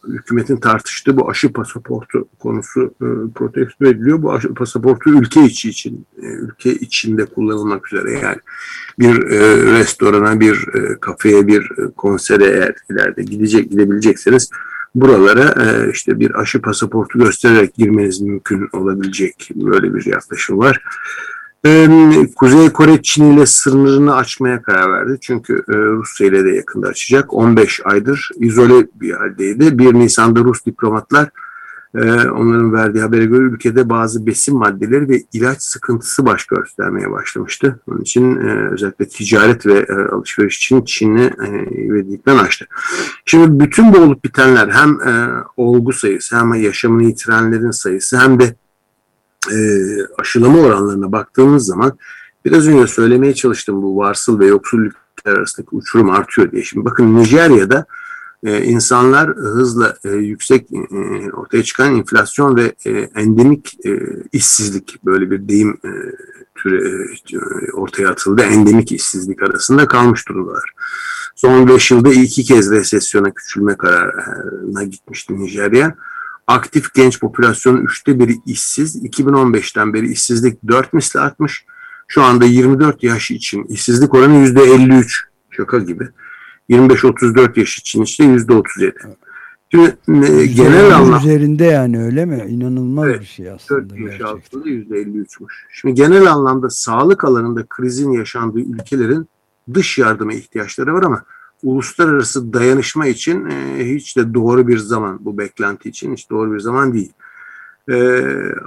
hükümetin 0.08 0.58
tartıştığı 0.58 1.18
bu 1.18 1.30
aşı 1.30 1.54
pasaportu 1.54 2.28
konusu 2.40 2.94
e, 3.02 3.08
protesto 3.36 3.86
ediliyor. 3.86 4.22
Bu 4.22 4.34
aşı 4.34 4.54
pasaportu 4.54 5.10
ülke 5.10 5.46
içi 5.46 5.70
için, 5.70 6.06
e, 6.22 6.26
ülke 6.26 6.74
içinde 6.74 7.26
kullanılmak 7.26 7.94
üzere 7.94 8.12
yani 8.12 8.38
bir 9.00 9.32
e, 9.32 9.58
restorana, 9.80 10.40
bir 10.40 10.68
e, 10.74 11.00
kafeye, 11.00 11.48
bir 11.48 11.62
e, 11.62 11.92
konsere 11.98 12.46
eğer 12.46 12.76
ileride 12.90 13.24
gidecek 13.24 13.72
gidebilecekseniz 13.72 14.50
buralara 14.96 15.64
e, 15.64 15.92
işte 15.92 16.20
bir 16.20 16.40
aşı 16.40 16.62
pasaportu 16.62 17.20
göstererek 17.20 17.76
girmeniz 17.76 18.22
mümkün 18.22 18.70
olabilecek 18.74 19.50
böyle 19.56 19.94
bir 19.94 20.06
yaklaşım 20.06 20.58
var. 20.58 20.82
Kuzey 22.36 22.70
Kore 22.70 23.02
Çin 23.02 23.32
ile 23.32 23.46
sınırını 23.46 24.16
açmaya 24.16 24.62
karar 24.62 24.92
verdi. 24.92 25.18
Çünkü 25.22 25.54
e, 25.54 25.74
Rusya 25.74 26.28
ile 26.28 26.46
de 26.46 26.50
yakında 26.50 26.88
açacak. 26.88 27.34
15 27.34 27.82
aydır 27.86 28.30
izole 28.36 28.88
bir 28.96 29.14
haldeydi. 29.14 29.80
1 29.80 29.94
Nisan'da 29.94 30.40
Rus 30.40 30.66
diplomatlar 30.66 31.30
e, 31.96 32.30
onların 32.30 32.74
verdiği 32.74 33.02
habere 33.02 33.26
göre 33.26 33.44
ülkede 33.44 33.90
bazı 33.90 34.28
besin 34.28 34.58
maddeleri 34.58 35.10
ve 35.10 35.24
ilaç 35.34 35.62
sıkıntısı 35.62 36.26
baş 36.26 36.46
göstermeye 36.46 37.12
başlamıştı. 37.12 37.80
Onun 37.88 38.02
için 38.02 38.36
e, 38.36 38.70
özellikle 38.72 39.08
ticaret 39.08 39.66
ve 39.66 39.88
alışveriş 40.12 40.58
için 40.58 40.82
Çin'i 40.82 41.32
ivedilikten 41.72 42.38
açtı. 42.38 42.68
Şimdi 43.26 43.66
bütün 43.66 43.94
bu 43.94 43.98
olup 43.98 44.24
bitenler 44.24 44.70
hem 44.70 44.98
olgu 45.58 45.94
sayısı 45.94 46.38
hem 46.38 46.54
yaşamını 46.54 47.04
yitirenlerin 47.04 47.72
sayısı 47.72 48.20
hem 48.20 48.40
de 48.40 48.56
e, 49.52 49.58
aşılama 50.18 50.60
oranlarına 50.60 51.12
baktığımız 51.12 51.66
zaman 51.66 51.98
biraz 52.46 52.68
önce 52.68 52.88
söylemeye 52.88 53.34
çalıştım 53.34 53.82
bu 53.82 53.98
varsıl 53.98 54.40
ve 54.40 54.46
yoksul 54.46 54.80
ülkeler 54.80 55.36
arasındaki 55.38 55.76
uçurum 55.76 56.10
artıyor 56.10 56.52
diye. 56.52 56.64
Şimdi 56.64 56.86
bakın 56.86 57.16
Nijerya'da 57.16 57.86
e, 58.44 58.64
insanlar 58.64 59.30
hızla 59.30 59.98
e, 60.06 60.10
yüksek 60.10 60.68
e, 60.72 61.32
ortaya 61.32 61.64
çıkan 61.64 61.96
enflasyon 61.96 62.56
ve 62.56 62.76
e, 62.86 62.92
endemik 63.16 63.86
e, 63.86 64.00
işsizlik 64.32 65.06
böyle 65.06 65.32
bir 65.32 65.50
deyim 65.50 65.78
e, 65.86 65.92
türü 66.56 67.06
e, 67.34 67.72
ortaya 67.72 68.10
atıldı. 68.10 68.42
Endemik 68.42 68.92
işsizlik 68.92 69.44
arasında 69.44 69.88
kalmış 69.88 70.30
durumdalar. 70.30 70.74
Son 71.36 71.68
5 71.68 71.92
yılda 71.92 72.10
iki 72.10 72.44
kez 72.44 72.72
resesyona 72.72 73.32
küçülme 73.32 73.78
kararına 73.78 74.84
gitmişti 74.84 75.40
Nijerya 75.40 75.96
aktif 76.48 76.94
genç 76.94 77.20
popülasyonun 77.20 77.86
üçte 77.86 78.20
biri 78.20 78.36
işsiz. 78.46 79.04
2015'ten 79.04 79.94
beri 79.94 80.12
işsizlik 80.12 80.68
4 80.68 80.94
misli 80.94 81.20
artmış. 81.20 81.66
Şu 82.08 82.24
anda 82.24 82.46
24 82.46 83.04
yaş 83.04 83.32
için 83.32 83.64
işsizlik 83.64 84.14
oranı 84.14 84.34
%53. 84.34 85.12
Şaka 85.50 85.80
gibi. 85.80 86.10
25-34 86.70 87.60
yaş 87.60 87.78
için 87.78 88.02
işte 88.02 88.24
%37. 88.24 88.94
Şimdi 89.72 89.98
e, 90.08 90.46
genel 90.46 90.96
anlamda 90.96 91.20
üzerinde 91.20 91.66
yani 91.66 92.04
öyle 92.04 92.26
mi? 92.26 92.46
İnanılmaz 92.50 93.08
evet, 93.08 93.22
bir 93.22 93.26
şey 93.26 93.52
aslında. 93.52 93.90
4 93.90 94.00
yaş 94.00 94.22
altında 94.22 94.70
%53'müş. 94.70 95.54
Şimdi 95.72 95.96
genel 95.96 96.32
anlamda 96.32 96.70
sağlık 96.70 97.24
alanında 97.24 97.66
krizin 97.70 98.12
yaşandığı 98.12 98.60
ülkelerin 98.60 99.28
dış 99.74 99.98
yardıma 99.98 100.34
ihtiyaçları 100.34 100.94
var 100.94 101.04
ama 101.04 101.24
uluslararası 101.64 102.54
dayanışma 102.54 103.08
için 103.08 103.46
e, 103.46 103.86
hiç 103.96 104.18
de 104.18 104.34
doğru 104.34 104.68
bir 104.68 104.78
zaman 104.78 105.20
bu 105.22 105.38
beklenti 105.38 105.90
için 105.90 106.14
hiç 106.14 106.30
doğru 106.30 106.54
bir 106.54 106.60
zaman 106.60 106.94
değil. 106.94 107.14
E, 107.90 108.24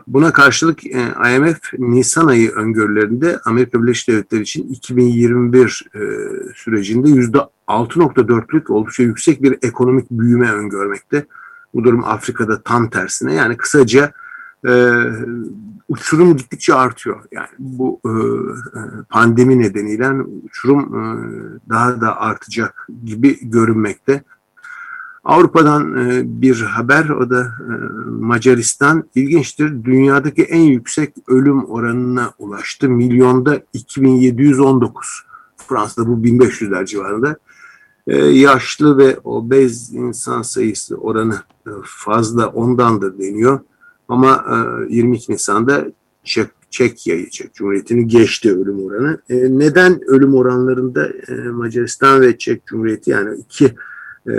buna 0.07 0.33
karşılık 0.33 0.87
e, 0.87 1.01
IMF 1.37 1.61
Nisan 1.79 2.27
ayı 2.27 2.51
öngörülerinde 2.51 3.39
Amerika 3.45 3.83
Birleşik 3.83 4.09
Devletleri 4.09 4.43
için 4.43 4.69
2021 4.69 5.85
e, 5.95 6.01
sürecinde 6.55 7.09
%6.4'lük 7.09 8.73
oldukça 8.73 9.03
yüksek 9.03 9.43
bir 9.43 9.59
ekonomik 9.63 10.11
büyüme 10.11 10.53
öngörmekte. 10.53 11.27
Bu 11.75 11.85
durum 11.85 12.05
Afrika'da 12.05 12.63
tam 12.63 12.91
tersine 12.91 13.35
yani 13.35 13.57
kısaca 13.57 14.13
e, 14.69 14.73
uçurum 15.89 16.37
gittikçe 16.37 16.75
artıyor. 16.75 17.25
Yani 17.33 17.49
bu 17.59 18.01
e, 18.05 18.11
e, 18.11 18.81
pandemi 19.09 19.59
nedeniyle 19.59 20.11
uçurum 20.45 20.81
e, 20.81 21.03
daha 21.69 22.01
da 22.01 22.21
artacak 22.21 22.89
gibi 23.05 23.51
görünmekte. 23.51 24.23
Avrupa'dan 25.25 25.97
e, 25.97 26.23
bir 26.43 26.61
haber 26.61 27.09
o 27.09 27.31
da 27.31 27.41
e, 27.41 27.73
Macaristan 28.11 29.05
ilginçtir. 29.15 29.85
Dünyadaki 29.85 30.43
en 30.43 30.61
yüksek 30.61 31.15
ölüm 31.29 31.65
oranına 31.65 32.33
ulaştı. 32.39 32.89
Milyonda 32.89 33.63
2719. 33.73 35.25
Fransa'da 35.57 36.09
bu 36.09 36.13
1500'ler 36.13 36.87
civarında. 36.87 37.37
E, 38.07 38.17
yaşlı 38.17 38.99
ve 38.99 39.19
obez 39.25 39.95
insan 39.95 40.43
sayısı 40.43 40.97
oranı 40.97 41.43
e, 41.67 41.71
fazla 41.85 42.47
ondandır 42.47 43.19
deniyor. 43.19 43.61
Ama 44.11 44.45
e, 44.91 44.95
22 44.95 45.33
Nisan'da 45.33 45.87
Çek, 46.25 46.49
Çekya'yı, 46.71 47.31
Çek 47.31 47.55
Cumhuriyeti'ni 47.55 48.07
geçti 48.07 48.53
ölüm 48.53 48.85
oranı. 48.85 49.19
E, 49.29 49.37
neden 49.59 50.01
ölüm 50.07 50.35
oranlarında 50.35 51.09
e, 51.29 51.35
Macaristan 51.35 52.21
ve 52.21 52.39
Çek 52.39 52.67
Cumhuriyeti 52.67 53.11
yani 53.11 53.39
iki 53.39 53.65
e, 54.27 54.33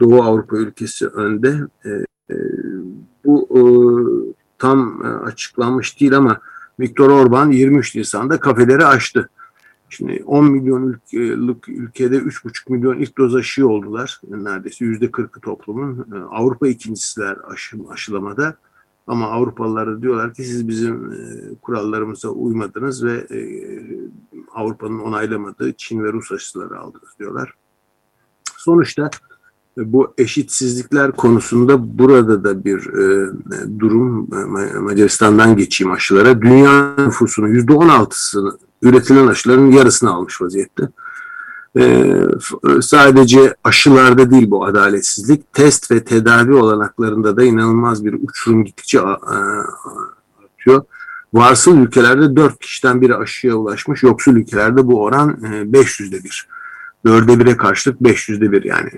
Doğu 0.00 0.22
Avrupa 0.22 0.56
ülkesi 0.56 1.06
önde? 1.06 1.56
Bu 3.24 3.48
tam 4.58 5.02
açıklanmış 5.24 6.00
değil 6.00 6.16
ama 6.16 6.40
Viktor 6.80 7.10
Orban 7.10 7.50
23 7.50 7.94
Nisan'da 7.94 8.40
kafeleri 8.40 8.86
açtı. 8.86 9.30
Şimdi 9.88 10.22
10 10.26 10.50
milyon 10.50 11.00
ülkelik 11.12 11.68
ülkede 11.68 12.16
3,5 12.16 12.72
milyon 12.72 12.98
ilk 12.98 13.18
doz 13.18 13.34
aşı 13.34 13.68
oldular. 13.68 14.20
Neredeyse 14.28 14.84
%40'ı 14.84 15.40
toplumun. 15.40 16.06
Avrupa 16.30 16.68
ikincisiler 16.68 17.36
aşı, 17.48 17.76
aşılamada. 17.90 18.56
Ama 19.06 19.26
Avrupalılar 19.26 20.02
diyorlar 20.02 20.34
ki 20.34 20.44
siz 20.44 20.68
bizim 20.68 21.12
e, 21.12 21.54
kurallarımıza 21.62 22.28
uymadınız 22.28 23.04
ve 23.04 23.12
e, 23.12 23.38
Avrupa'nın 24.54 24.98
onaylamadığı 24.98 25.72
Çin 25.72 26.04
ve 26.04 26.12
Rus 26.12 26.32
aşıları 26.32 26.80
aldınız 26.80 27.08
diyorlar. 27.18 27.54
Sonuçta 28.56 29.10
e, 29.78 29.92
bu 29.92 30.14
eşitsizlikler 30.18 31.12
konusunda 31.12 31.98
burada 31.98 32.44
da 32.44 32.64
bir 32.64 32.84
durum 33.78 34.28
Macaristan'dan 34.80 35.56
geçeyim 35.56 35.92
aşılara. 35.92 36.42
Dünya 36.42 36.94
nüfusunun 36.98 37.54
%16'sını 37.54 38.58
üretilen 38.82 39.26
aşıların 39.26 39.66
yarısını 39.66 40.10
almış 40.10 40.42
vaziyette. 40.42 40.88
Ee, 41.78 42.22
sadece 42.80 43.54
aşılarda 43.64 44.30
değil 44.30 44.50
bu 44.50 44.64
adaletsizlik, 44.64 45.52
test 45.52 45.90
ve 45.90 46.04
tedavi 46.04 46.54
olanaklarında 46.54 47.36
da 47.36 47.44
inanılmaz 47.44 48.04
bir 48.04 48.12
uçurum 48.12 48.64
gittikçe 48.64 49.00
artıyor. 49.00 50.84
Varsıl 51.34 51.78
ülkelerde 51.78 52.36
4 52.36 52.58
kişiden 52.58 53.00
biri 53.00 53.16
aşıya 53.16 53.54
ulaşmış, 53.54 54.02
yoksul 54.02 54.36
ülkelerde 54.36 54.86
bu 54.86 55.02
oran 55.02 55.30
500'de 55.72 56.24
bir. 56.24 56.48
Dörde 57.06 57.38
bire 57.38 57.56
karşılık 57.56 58.00
500'de 58.00 58.52
bir 58.52 58.64
yani 58.64 58.90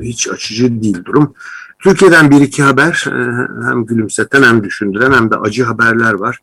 hiç 0.00 0.28
açıcı 0.28 0.82
değil 0.82 1.04
durum. 1.04 1.34
Türkiye'den 1.78 2.30
bir 2.30 2.40
iki 2.40 2.62
haber 2.62 3.04
hem 3.68 3.86
gülümseten 3.86 4.42
hem 4.42 4.64
düşündüren 4.64 5.12
hem 5.12 5.30
de 5.30 5.36
acı 5.36 5.64
haberler 5.64 6.12
var. 6.12 6.38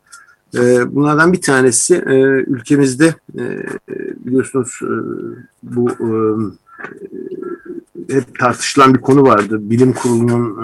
Bunlardan 0.86 1.32
bir 1.32 1.40
tanesi 1.40 1.94
ülkemizde 2.46 3.14
biliyorsunuz 4.24 4.80
bu 5.62 5.88
hep 8.10 8.38
tartışılan 8.38 8.94
bir 8.94 9.00
konu 9.00 9.22
vardı. 9.22 9.58
Bilim 9.60 9.92
kurulunun 9.92 10.58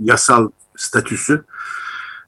yasal 0.00 0.50
statüsü. 0.76 1.44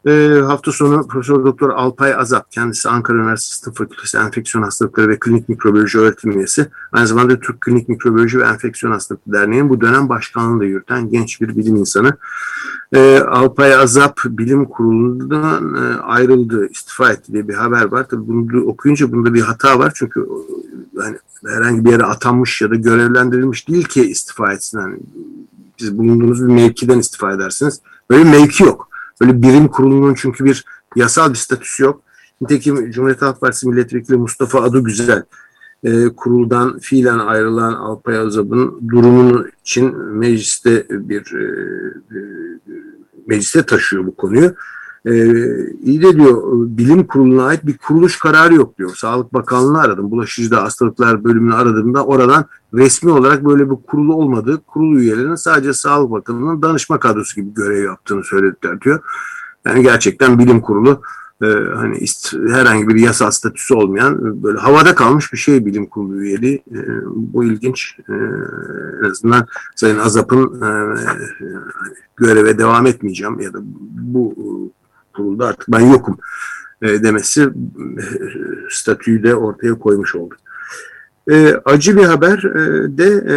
E, 0.06 0.40
hafta 0.46 0.72
sonu 0.72 1.08
Profesör 1.08 1.44
Doktor 1.44 1.70
Alpay 1.70 2.14
Azap, 2.14 2.52
kendisi 2.52 2.88
Ankara 2.88 3.18
Üniversitesi 3.18 3.64
Tıp 3.64 3.76
Fakültesi 3.76 4.18
Enfeksiyon 4.18 4.64
Hastalıkları 4.64 5.08
ve 5.08 5.18
Klinik 5.18 5.48
Mikrobiyoloji 5.48 5.98
öğretim 5.98 6.30
üyesi. 6.30 6.68
Aynı 6.92 7.06
zamanda 7.06 7.40
Türk 7.40 7.60
Klinik 7.60 7.88
Mikrobiyoloji 7.88 8.38
ve 8.38 8.44
Enfeksiyon 8.44 8.92
Hastalıkları 8.92 9.40
Derneği'nin 9.40 9.68
bu 9.68 9.80
dönem 9.80 10.08
başkanlığını 10.08 10.60
da 10.60 10.64
yürüten 10.64 11.10
genç 11.10 11.40
bir 11.40 11.56
bilim 11.56 11.76
insanı. 11.76 12.16
E, 12.92 13.18
Alpay 13.18 13.74
Azap 13.74 14.20
bilim 14.26 14.64
kurulundan 14.64 15.74
e, 15.74 16.00
ayrıldı, 16.00 16.68
istifa 16.70 17.12
etti 17.12 17.32
diye 17.32 17.48
bir 17.48 17.54
haber 17.54 17.84
var. 17.84 18.08
Tabii 18.08 18.26
bunu 18.26 18.64
okuyunca 18.64 19.12
bunda 19.12 19.34
bir 19.34 19.40
hata 19.40 19.78
var 19.78 19.92
çünkü 19.94 20.28
yani 21.02 21.16
herhangi 21.46 21.84
bir 21.84 21.90
yere 21.90 22.04
atanmış 22.04 22.62
ya 22.62 22.70
da 22.70 22.74
görevlendirilmiş 22.74 23.68
değil 23.68 23.84
ki 23.84 24.10
istifa 24.10 24.52
etsin. 24.52 24.78
Yani 24.78 24.96
siz 25.78 25.98
bulunduğunuz 25.98 26.42
bir 26.42 26.52
mevkiden 26.52 26.98
istifa 26.98 27.32
edersiniz. 27.32 27.80
Böyle 28.10 28.24
bir 28.24 28.30
mevki 28.30 28.64
yok. 28.64 28.93
Böyle 29.20 29.42
birim 29.42 29.68
kurulunun 29.68 30.14
çünkü 30.14 30.44
bir 30.44 30.64
yasal 30.96 31.30
bir 31.30 31.38
statüsü 31.38 31.82
yok. 31.82 32.02
Nitekim 32.40 32.90
Cumhuriyet 32.90 33.22
Halk 33.22 33.40
Partisi 33.40 33.68
Milletvekili 33.68 34.16
Mustafa 34.16 34.62
Adıgüzel 34.62 35.22
e, 35.84 36.08
kuruldan 36.16 36.78
fiilen 36.78 37.18
ayrılan 37.18 37.72
Alpay 37.72 38.18
Azap'ın 38.18 38.88
durumunun 38.88 39.50
için 39.60 39.96
mecliste 39.96 40.86
bir 40.90 41.34
e, 41.34 41.44
e, 42.10 42.18
mecliste 43.26 43.62
taşıyor 43.62 44.06
bu 44.06 44.16
konuyu. 44.16 44.54
E, 45.06 45.12
iyi 45.82 46.02
de 46.02 46.12
diyor 46.12 46.42
bilim 46.52 47.06
kuruluna 47.06 47.44
ait 47.44 47.66
bir 47.66 47.78
kuruluş 47.78 48.18
kararı 48.18 48.54
yok 48.54 48.78
diyor. 48.78 48.90
Sağlık 48.96 49.34
Bakanlığı'nı 49.34 49.80
aradım. 49.80 50.10
Bulaşıcı 50.10 50.54
Hastalıklar 50.54 51.24
bölümünü 51.24 51.54
aradığımda 51.54 52.04
oradan 52.04 52.44
resmi 52.74 53.10
olarak 53.10 53.44
böyle 53.44 53.70
bir 53.70 53.76
kurulu 53.86 54.14
olmadığı, 54.14 54.60
kurulu 54.66 55.00
üyelerinin 55.00 55.34
sadece 55.34 55.72
Sağlık 55.72 56.10
Bakanlığı'nın 56.10 56.62
danışma 56.62 56.98
kadrosu 56.98 57.34
gibi 57.40 57.54
görev 57.54 57.84
yaptığını 57.84 58.24
söylediler 58.24 58.80
diyor. 58.80 59.00
Yani 59.64 59.82
gerçekten 59.82 60.38
bilim 60.38 60.60
kurulu 60.60 61.00
e, 61.42 61.46
hani 61.74 61.96
ist, 61.96 62.34
herhangi 62.48 62.88
bir 62.88 63.00
yasal 63.00 63.30
statüsü 63.30 63.74
olmayan 63.74 64.42
böyle 64.42 64.58
havada 64.58 64.94
kalmış 64.94 65.32
bir 65.32 65.38
şey 65.38 65.66
bilim 65.66 65.86
kurulu 65.86 66.22
üyeliği. 66.22 66.62
E, 66.72 66.80
bu 67.06 67.44
ilginç. 67.44 67.98
E, 68.08 68.12
en 69.04 69.10
azından 69.10 69.46
Sayın 69.76 69.98
Azap'ın 69.98 70.62
e, 70.62 70.70
göreve 72.16 72.58
devam 72.58 72.86
etmeyeceğim 72.86 73.40
ya 73.40 73.52
da 73.52 73.58
bu 73.92 74.34
kurulda 75.14 75.46
artık 75.46 75.68
ben 75.68 75.80
yokum 75.80 76.18
e, 76.82 77.02
demesi 77.02 77.42
e, 77.42 77.48
statüyü 78.70 79.22
de 79.22 79.34
ortaya 79.34 79.74
koymuş 79.74 80.14
oldu. 80.14 80.34
E, 81.30 81.54
acı 81.64 81.96
bir 81.96 82.04
haber 82.04 82.38
e, 82.38 82.98
de 82.98 83.24
e, 83.34 83.36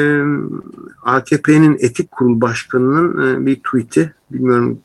AKP'nin 1.03 1.77
etik 1.79 2.11
kurul 2.11 2.41
başkanının 2.41 3.41
e, 3.41 3.45
bir 3.45 3.55
tweet'i 3.55 4.13
bilmiyorum 4.31 4.79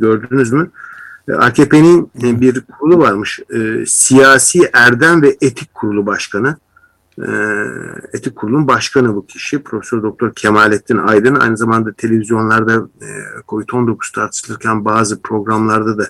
gördünüz 0.00 0.52
mü? 0.52 0.70
E, 1.28 1.32
AKP'nin 1.32 2.10
e, 2.22 2.40
bir 2.40 2.60
kurulu 2.60 2.98
varmış. 2.98 3.40
E, 3.54 3.86
Siyasi 3.86 4.70
Erdem 4.72 5.22
ve 5.22 5.36
Etik 5.40 5.74
Kurulu 5.74 6.06
Başkanı. 6.06 6.56
E, 7.18 7.30
etik 8.12 8.36
Kurulu'nun 8.36 8.68
başkanı 8.68 9.14
bu 9.14 9.26
kişi. 9.26 9.62
Profesör 9.62 10.02
Doktor 10.02 10.34
Kemalettin 10.34 10.98
Aydın. 10.98 11.34
Aynı 11.34 11.56
zamanda 11.56 11.92
televizyonlarda 11.92 12.88
e, 13.02 13.08
COVID-19 13.48 14.14
tartışılırken 14.14 14.84
bazı 14.84 15.22
programlarda 15.22 15.98
da 15.98 16.08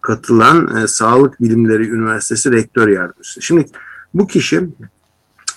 katılan 0.00 0.76
e, 0.76 0.86
Sağlık 0.86 1.40
Bilimleri 1.40 1.90
Üniversitesi 1.90 2.52
Rektör 2.52 2.88
Yardımcısı. 2.88 3.42
Şimdi 3.42 3.66
bu 4.14 4.26
kişi 4.26 4.68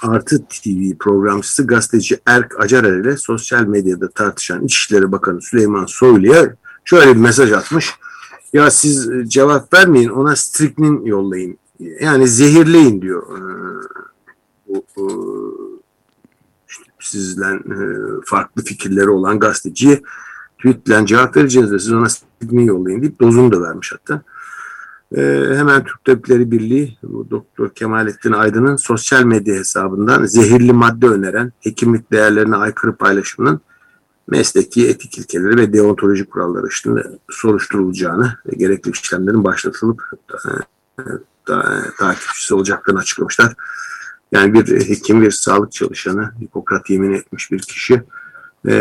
Artı 0.01 0.45
TV 0.45 0.97
programcısı 0.99 1.67
gazeteci 1.67 2.19
Erk 2.25 2.59
Acarer 2.59 2.99
ile 2.99 3.17
sosyal 3.17 3.65
medyada 3.65 4.09
tartışan 4.09 4.63
İçişleri 4.63 5.11
Bakanı 5.11 5.41
Süleyman 5.41 5.85
Soylu'ya 5.85 6.55
şöyle 6.85 7.15
bir 7.15 7.19
mesaj 7.19 7.51
atmış. 7.51 7.93
Ya 8.53 8.71
siz 8.71 9.11
e, 9.11 9.25
cevap 9.27 9.73
vermeyin 9.73 10.09
ona 10.09 10.35
striknin 10.35 11.05
yollayın. 11.05 11.57
Yani 11.99 12.27
zehirleyin 12.27 13.01
diyor. 13.01 13.23
E, 14.75 14.83
bu 14.95 15.81
işte 16.69 16.83
sizden 16.99 17.55
e, 17.55 17.77
farklı 18.25 18.63
fikirleri 18.63 19.09
olan 19.09 19.39
gazeteciye 19.39 20.01
tweetle 20.57 21.05
cevap 21.05 21.37
vereceğiz 21.37 21.71
de 21.71 21.79
siz 21.79 21.93
ona 21.93 22.09
striknin 22.09 22.63
yollayın 22.63 23.01
deyip 23.01 23.21
dozunu 23.21 23.51
da 23.51 23.61
vermiş 23.61 23.91
hatta. 23.91 24.21
Ee, 25.17 25.45
hemen 25.55 25.83
Türk 25.83 26.05
Tabipleri 26.05 26.51
Birliği 26.51 26.97
bu 27.03 27.29
Doktor 27.29 27.69
Kemalettin 27.69 28.31
Aydın'ın 28.31 28.75
sosyal 28.75 29.23
medya 29.23 29.55
hesabından 29.55 30.25
zehirli 30.25 30.73
madde 30.73 31.07
öneren 31.07 31.51
hekimlik 31.59 32.11
değerlerine 32.11 32.55
aykırı 32.55 32.95
paylaşımının 32.95 33.61
mesleki 34.27 34.87
etik 34.89 35.17
ilkeleri 35.17 35.57
ve 35.57 35.73
deontoloji 35.73 36.25
kuralları 36.25 36.67
içinde 36.67 37.03
soruşturulacağını 37.29 38.37
ve 38.45 38.55
gerekli 38.55 38.91
işlemlerin 38.91 39.43
başlatılıp 39.43 40.01
e, 40.33 41.01
da, 41.47 41.83
takipçisi 41.97 42.55
olacaklarını 42.55 42.99
açıklamışlar. 42.99 43.53
Yani 44.31 44.53
bir 44.53 44.89
hekim, 44.89 45.21
bir 45.21 45.31
sağlık 45.31 45.71
çalışanı, 45.71 46.31
Hipokrat 46.41 46.89
yemin 46.89 47.13
etmiş 47.13 47.51
bir 47.51 47.59
kişi 47.59 47.93
e, 48.67 48.75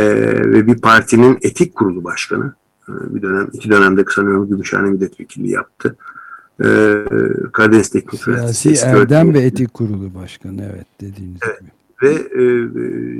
ve 0.53 0.67
bir 0.67 0.81
partinin 0.81 1.39
etik 1.43 1.75
kurulu 1.75 2.05
başkanı. 2.05 2.55
E, 2.89 3.15
bir 3.15 3.23
dönem, 3.23 3.49
iki 3.53 3.71
dönemde 3.71 4.05
sanıyorum 4.15 4.49
Gümüşhane 4.49 4.91
milletvekili 4.91 5.51
yaptı. 5.51 5.97
Ee, 6.61 6.95
Karadeniz 7.53 7.89
Teknik 7.89 8.21
Siyasi 8.23 8.75
Erdem 8.87 9.35
ve 9.35 9.41
Etik 9.41 9.75
Kurulu 9.75 10.15
Başkanı 10.15 10.71
evet 10.75 10.87
dediğiniz 11.01 11.41
evet. 11.47 11.61
gibi. 11.61 11.71
Ve 12.03 12.13
e, 12.13 12.43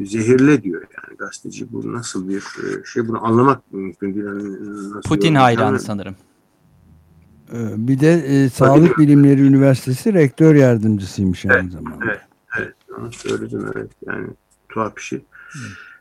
e, 0.03 0.07
zehirle 0.07 0.63
diyor 0.63 0.83
yani 0.83 1.17
gazeteci. 1.17 1.73
Bu 1.73 1.93
nasıl 1.93 2.29
bir 2.29 2.39
e, 2.39 2.85
şey 2.85 3.09
bunu 3.09 3.27
anlamak 3.27 3.73
mümkün 3.73 4.15
değil. 4.15 4.27
Yani 4.27 4.43
nasıl 4.91 5.09
Putin 5.09 5.35
hayranı 5.35 5.81
sanırım. 5.81 6.15
Ee, 7.55 7.89
bir 7.89 8.01
de 8.01 8.13
e, 8.13 8.49
Sağlık 8.49 8.99
Bilimleri 8.99 9.43
Üniversitesi 9.43 10.15
rektör 10.15 10.55
yardımcısıymış 10.55 11.45
evet, 11.45 11.57
aynı 11.57 11.71
zamanda. 11.71 12.05
Evet, 12.05 12.21
evet. 12.59 12.75
Onu 12.99 13.13
söyledim 13.13 13.71
evet. 13.75 13.91
Yani 14.07 14.27
tuhaf 14.69 14.97
bir 14.97 15.03
şey. 15.03 15.25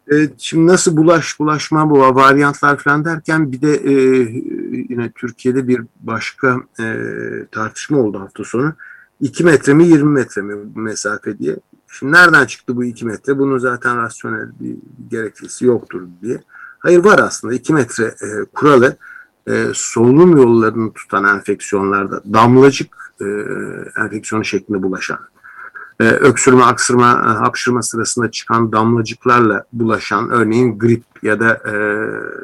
Evet, 0.08 0.34
şimdi 0.38 0.68
nasıl 0.68 0.98
bulaş 0.98 1.40
bulaşma 1.40 1.90
bu 1.90 2.00
varyantlar 2.00 2.78
falan 2.78 3.06
derken 3.06 3.52
bir 3.52 3.62
de 3.62 3.76
e, 3.76 3.94
yine 4.90 5.12
Türkiye'de 5.12 5.68
bir 5.68 5.82
başka 6.00 6.58
e, 6.80 6.86
tartışma 7.52 7.98
oldu 7.98 8.20
hafta 8.20 8.44
sonu. 8.44 8.74
2 9.22 9.44
metre 9.44 9.74
mi 9.74 9.88
20 9.88 10.12
metre 10.12 10.42
mi 10.42 10.56
mesafe 10.76 11.40
diye. 11.40 11.56
Şimdi 11.88 12.12
nereden 12.12 12.46
çıktı 12.46 12.76
bu 12.76 12.84
2 12.84 13.06
metre? 13.06 13.38
Bunun 13.38 13.58
zaten 13.58 13.98
rasyonel 13.98 14.50
bir 14.60 14.76
gerekçesi 15.10 15.66
yoktur 15.66 16.02
diye. 16.22 16.42
Hayır 16.80 17.04
var 17.04 17.20
aslında 17.20 17.54
2 17.54 17.74
metre 17.74 18.06
e, 18.06 18.46
kuralı 18.54 18.86
e, 18.86 18.98
solunum 19.74 20.38
yollarını 20.38 20.94
tutan 20.94 21.38
enfeksiyonlarda 21.38 22.22
damlacık 22.34 23.14
e, 23.22 23.26
enfeksiyonu 24.02 24.46
şeklinde 24.46 24.84
bulaşan 24.84 25.20
e, 26.00 26.04
öksürme, 26.04 26.64
aksırma, 26.64 27.12
e, 27.12 27.28
hapşırma 27.44 27.82
sırasında 27.82 28.32
çıkan 28.32 28.72
damlacıklarla 28.72 29.64
bulaşan 29.74 30.30
örneğin 30.30 30.80
grip 30.80 31.04
ya 31.22 31.40
da 31.40 31.54
e, 31.54 31.74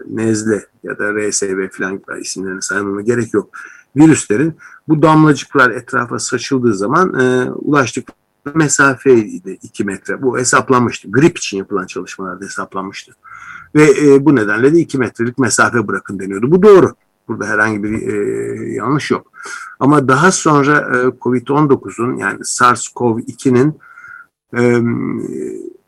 nezle 0.07 0.65
ya 0.83 0.99
da 0.99 1.13
RSV 1.13 1.69
falan 1.71 2.01
isimlerini 2.21 2.61
saymama 2.61 3.01
gerek 3.01 3.33
yok. 3.33 3.49
Virüslerin 3.95 4.57
bu 4.87 5.01
damlacıklar 5.01 5.71
etrafa 5.71 6.19
saçıldığı 6.19 6.73
zaman 6.73 7.19
e, 7.19 7.51
ulaştık 7.51 8.09
mesafeydi 8.53 9.59
2 9.63 9.83
metre. 9.83 10.21
Bu 10.21 10.37
hesaplanmıştı. 10.37 11.11
Grip 11.11 11.37
için 11.37 11.57
yapılan 11.57 11.85
çalışmalarda 11.85 12.45
hesaplanmıştı. 12.45 13.15
Ve 13.75 13.83
e, 13.83 14.25
bu 14.25 14.35
nedenle 14.35 14.73
de 14.73 14.79
2 14.79 14.97
metrelik 14.97 15.37
mesafe 15.37 15.87
bırakın 15.87 16.19
deniyordu. 16.19 16.51
Bu 16.51 16.63
doğru. 16.63 16.93
Burada 17.27 17.45
herhangi 17.45 17.83
bir 17.83 18.07
e, 18.07 18.73
yanlış 18.73 19.11
yok. 19.11 19.31
Ama 19.79 20.07
daha 20.07 20.31
sonra 20.31 20.77
e, 20.79 20.97
COVID-19'un 21.21 22.17
yani 22.17 22.39
SARS-CoV-2'nin 22.39 23.79
e, 24.57 24.81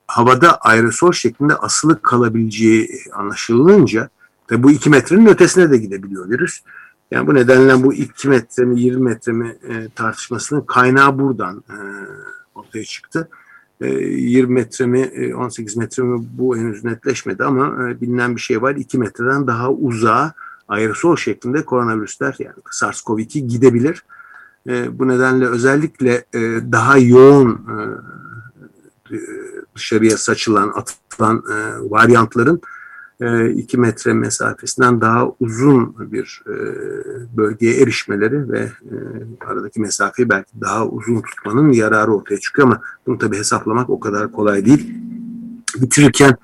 havada 0.08 0.58
aerosol 0.58 1.12
şeklinde 1.12 1.56
asılı 1.56 2.02
kalabileceği 2.02 2.90
anlaşılınca 3.14 4.10
ve 4.52 4.64
bu 4.64 4.72
2 4.72 4.90
metrenin 4.90 5.26
ötesine 5.26 5.72
de 5.72 5.78
gidebiliyor 5.78 6.30
virüs. 6.30 6.62
Yani 7.12 7.28
bu 7.28 7.34
nedenle 7.34 7.84
bu 7.84 7.94
2 7.94 8.30
metre 8.30 8.66
mi 8.66 8.82
20 8.82 9.02
metre 9.02 9.32
mi 9.32 9.58
e, 9.70 9.90
tartışmasının 9.96 10.62
kaynağı 10.62 11.20
buradan 11.20 11.64
e, 11.70 11.78
ortaya 12.56 12.84
çıktı. 12.84 13.30
E, 13.82 13.88
20 13.88 14.54
metre 14.54 14.86
mi 14.86 15.34
18 15.36 15.78
metre 15.78 16.04
mi 16.04 16.28
bu 16.34 16.58
henüz 16.58 16.84
netleşmedi 16.84 17.44
ama 17.44 17.90
e, 17.90 18.02
bilinen 18.02 18.36
bir 18.36 18.42
şey 18.42 18.62
var. 18.62 18.76
2 18.76 18.98
metreden 18.98 19.48
daha 19.48 19.72
uzağa 19.72 20.34
aerosol 20.68 21.16
şeklinde 21.16 21.66
koronavirüsler 21.66 22.36
yani 22.40 22.56
SARS-CoV-2 22.72 23.40
gidebilir. 23.40 24.04
E, 24.70 25.00
bu 25.00 25.08
nedenle 25.08 25.48
özellikle 25.48 26.26
e, 26.34 26.40
daha 26.72 26.98
yoğun 26.98 27.52
e, 27.52 27.76
dışarıya 29.76 30.18
saçılan, 30.18 30.74
atılan 30.76 31.44
e, 31.52 31.56
varyantların 31.92 32.62
e, 33.22 33.50
iki 33.50 33.78
metre 33.78 34.14
mesafesinden 34.14 35.02
daha 35.02 35.28
uzun 35.40 35.96
bir 36.12 36.42
e, 36.48 36.54
bölgeye 37.38 37.82
erişmeleri 37.82 38.52
ve 38.52 38.60
e, 38.60 38.96
aradaki 39.48 39.80
mesafeyi 39.80 40.30
belki 40.30 40.62
daha 40.62 40.88
uzun 40.88 41.22
tutmanın 41.22 41.72
yararı 41.72 42.12
ortaya 42.12 42.40
çıkıyor 42.40 42.68
ama 42.68 42.82
bunu 43.08 43.18
tabii 43.18 43.38
hesaplamak 43.38 43.90
o 43.90 44.00
kadar 44.00 44.32
kolay 44.32 44.66
değil. 44.66 44.96
Bitirirken 45.78 46.38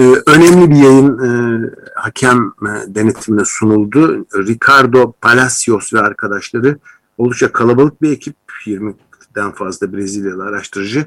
e, 0.00 0.02
önemli 0.26 0.70
bir 0.70 0.76
yayın 0.76 1.18
e, 1.18 1.60
hakem 1.94 2.52
e, 2.62 2.94
denetimine 2.94 3.44
sunuldu. 3.44 4.26
Ricardo 4.34 5.12
Palacios 5.12 5.94
ve 5.94 6.00
arkadaşları 6.00 6.78
oldukça 7.18 7.52
kalabalık 7.52 8.02
bir 8.02 8.10
ekip, 8.10 8.36
20'den 8.66 9.52
fazla 9.52 9.92
Brezilyalı 9.92 10.44
araştırıcı 10.44 11.06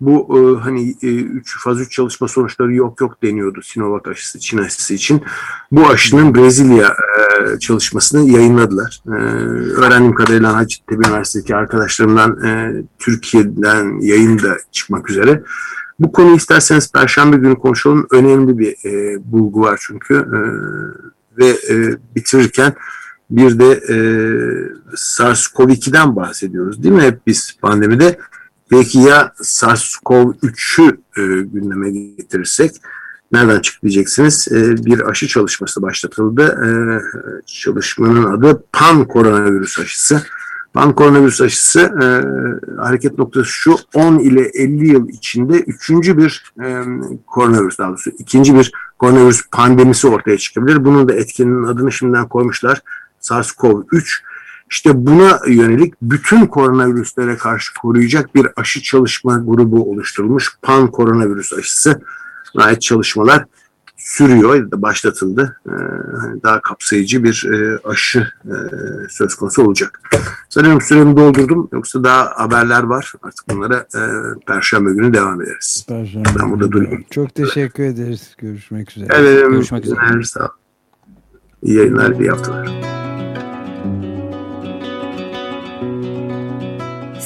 bu 0.00 0.38
e, 0.38 0.60
hani 0.60 0.96
e, 1.02 1.14
üç, 1.14 1.58
faz 1.58 1.80
3 1.80 1.92
çalışma 1.92 2.28
sonuçları 2.28 2.74
yok 2.74 3.00
yok 3.00 3.22
deniyordu 3.22 3.62
Sinovac 3.62 4.08
aşısı, 4.08 4.38
Çin 4.38 4.58
aşısı 4.58 4.94
için. 4.94 5.22
Bu 5.72 5.88
aşının 5.88 6.34
Brezilya 6.34 6.88
e, 6.88 7.58
çalışmasını 7.58 8.30
yayınladılar. 8.30 9.02
E, 9.06 9.10
öğrendiğim 9.80 10.14
kadarıyla 10.14 10.56
Hacettepe 10.56 11.08
Üniversitesi'ndeki 11.08 11.56
arkadaşlarımdan 11.56 12.44
e, 12.44 12.82
Türkiye'den 12.98 14.00
yayın 14.00 14.38
da 14.38 14.56
çıkmak 14.72 15.10
üzere. 15.10 15.42
Bu 16.00 16.12
konuyu 16.12 16.36
isterseniz 16.36 16.92
Perşembe 16.92 17.36
günü 17.36 17.58
konuşalım. 17.58 18.06
Önemli 18.10 18.58
bir 18.58 18.76
e, 18.84 19.18
bulgu 19.32 19.60
var 19.60 19.80
çünkü. 19.86 20.14
E, 20.14 20.38
ve 21.38 21.48
e, 21.48 21.96
bitirirken 22.16 22.74
bir 23.30 23.58
de 23.58 23.70
e, 23.72 23.96
SARS-CoV-2'den 24.96 26.16
bahsediyoruz 26.16 26.82
değil 26.82 26.94
mi 26.94 27.02
hep 27.02 27.26
biz 27.26 27.56
pandemide? 27.62 28.18
Peki 28.70 28.98
ya 28.98 29.32
SARS-CoV-3'ü 29.42 30.96
e, 31.16 31.42
gündeme 31.42 31.90
getirirsek 31.90 32.70
nereden 33.32 33.60
çıktı 33.60 33.80
diyeceksiniz. 33.82 34.48
E, 34.52 34.84
bir 34.84 35.10
aşı 35.10 35.28
çalışması 35.28 35.82
başlatıldı. 35.82 36.42
E, 36.42 36.70
çalışmanın 37.46 38.24
adı 38.24 38.64
pan 38.72 39.04
koronavirüs 39.04 39.78
aşısı. 39.78 40.22
Pan 40.74 40.94
koronavirüs 40.94 41.40
aşısı 41.40 41.80
e, 41.80 42.06
hareket 42.80 43.18
noktası 43.18 43.46
şu 43.46 43.76
10 43.94 44.18
ile 44.18 44.40
50 44.40 44.88
yıl 44.88 45.08
içinde 45.08 45.60
üçüncü 45.60 46.18
bir 46.18 46.52
e, 46.62 46.84
koronavirüs 47.26 47.78
daha 47.78 47.88
doğrusu 47.88 48.10
ikinci 48.18 48.54
bir 48.54 48.72
koronavirüs 48.98 49.42
pandemisi 49.52 50.08
ortaya 50.08 50.38
çıkabilir. 50.38 50.84
Bunun 50.84 51.08
da 51.08 51.14
etkininin 51.14 51.64
adını 51.64 51.92
şimdiden 51.92 52.28
koymuşlar. 52.28 52.80
SARS-CoV-3 53.20 54.20
işte 54.70 55.06
buna 55.06 55.40
yönelik 55.48 55.94
bütün 56.02 56.46
koronavirüslere 56.46 57.36
karşı 57.36 57.74
koruyacak 57.74 58.34
bir 58.34 58.46
aşı 58.56 58.82
çalışma 58.82 59.42
grubu 59.46 59.90
oluşturulmuş. 59.90 60.58
Pan 60.62 60.90
koronavirüs 60.90 61.52
aşısı 61.52 62.00
ait 62.56 62.82
çalışmalar 62.82 63.44
sürüyor 63.96 64.54
ya 64.54 64.70
da 64.70 64.82
başlatıldı. 64.82 65.56
Ee, 65.66 65.70
hani 66.20 66.42
daha 66.42 66.60
kapsayıcı 66.60 67.24
bir 67.24 67.48
e, 67.52 67.78
aşı 67.84 68.26
e, 68.44 68.54
söz 69.08 69.34
konusu 69.34 69.66
olacak. 69.66 70.00
Sanıyorum 70.48 70.80
süremi 70.80 71.16
doldurdum. 71.16 71.68
Yoksa 71.72 72.04
daha 72.04 72.32
haberler 72.36 72.82
var. 72.82 73.12
Artık 73.22 73.48
bunlara 73.48 73.76
e, 73.76 74.00
Perşembe 74.46 74.92
günü 74.92 75.14
devam 75.14 75.42
ederiz. 75.42 75.84
Perşembe 75.88 76.28
ben 76.40 76.50
burada 76.50 76.72
durayım. 76.72 77.04
Çok 77.10 77.34
teşekkür 77.34 77.84
ederiz. 77.84 78.34
Görüşmek 78.38 78.90
üzere. 78.90 79.08
Evet, 79.14 79.50
Görüşmek 79.50 79.84
üzere. 79.84 80.22
Sağ 80.24 80.50
İyi 81.62 81.76
yayınlar, 81.76 82.10
iyi 82.10 82.30
haftalar. 82.30 82.99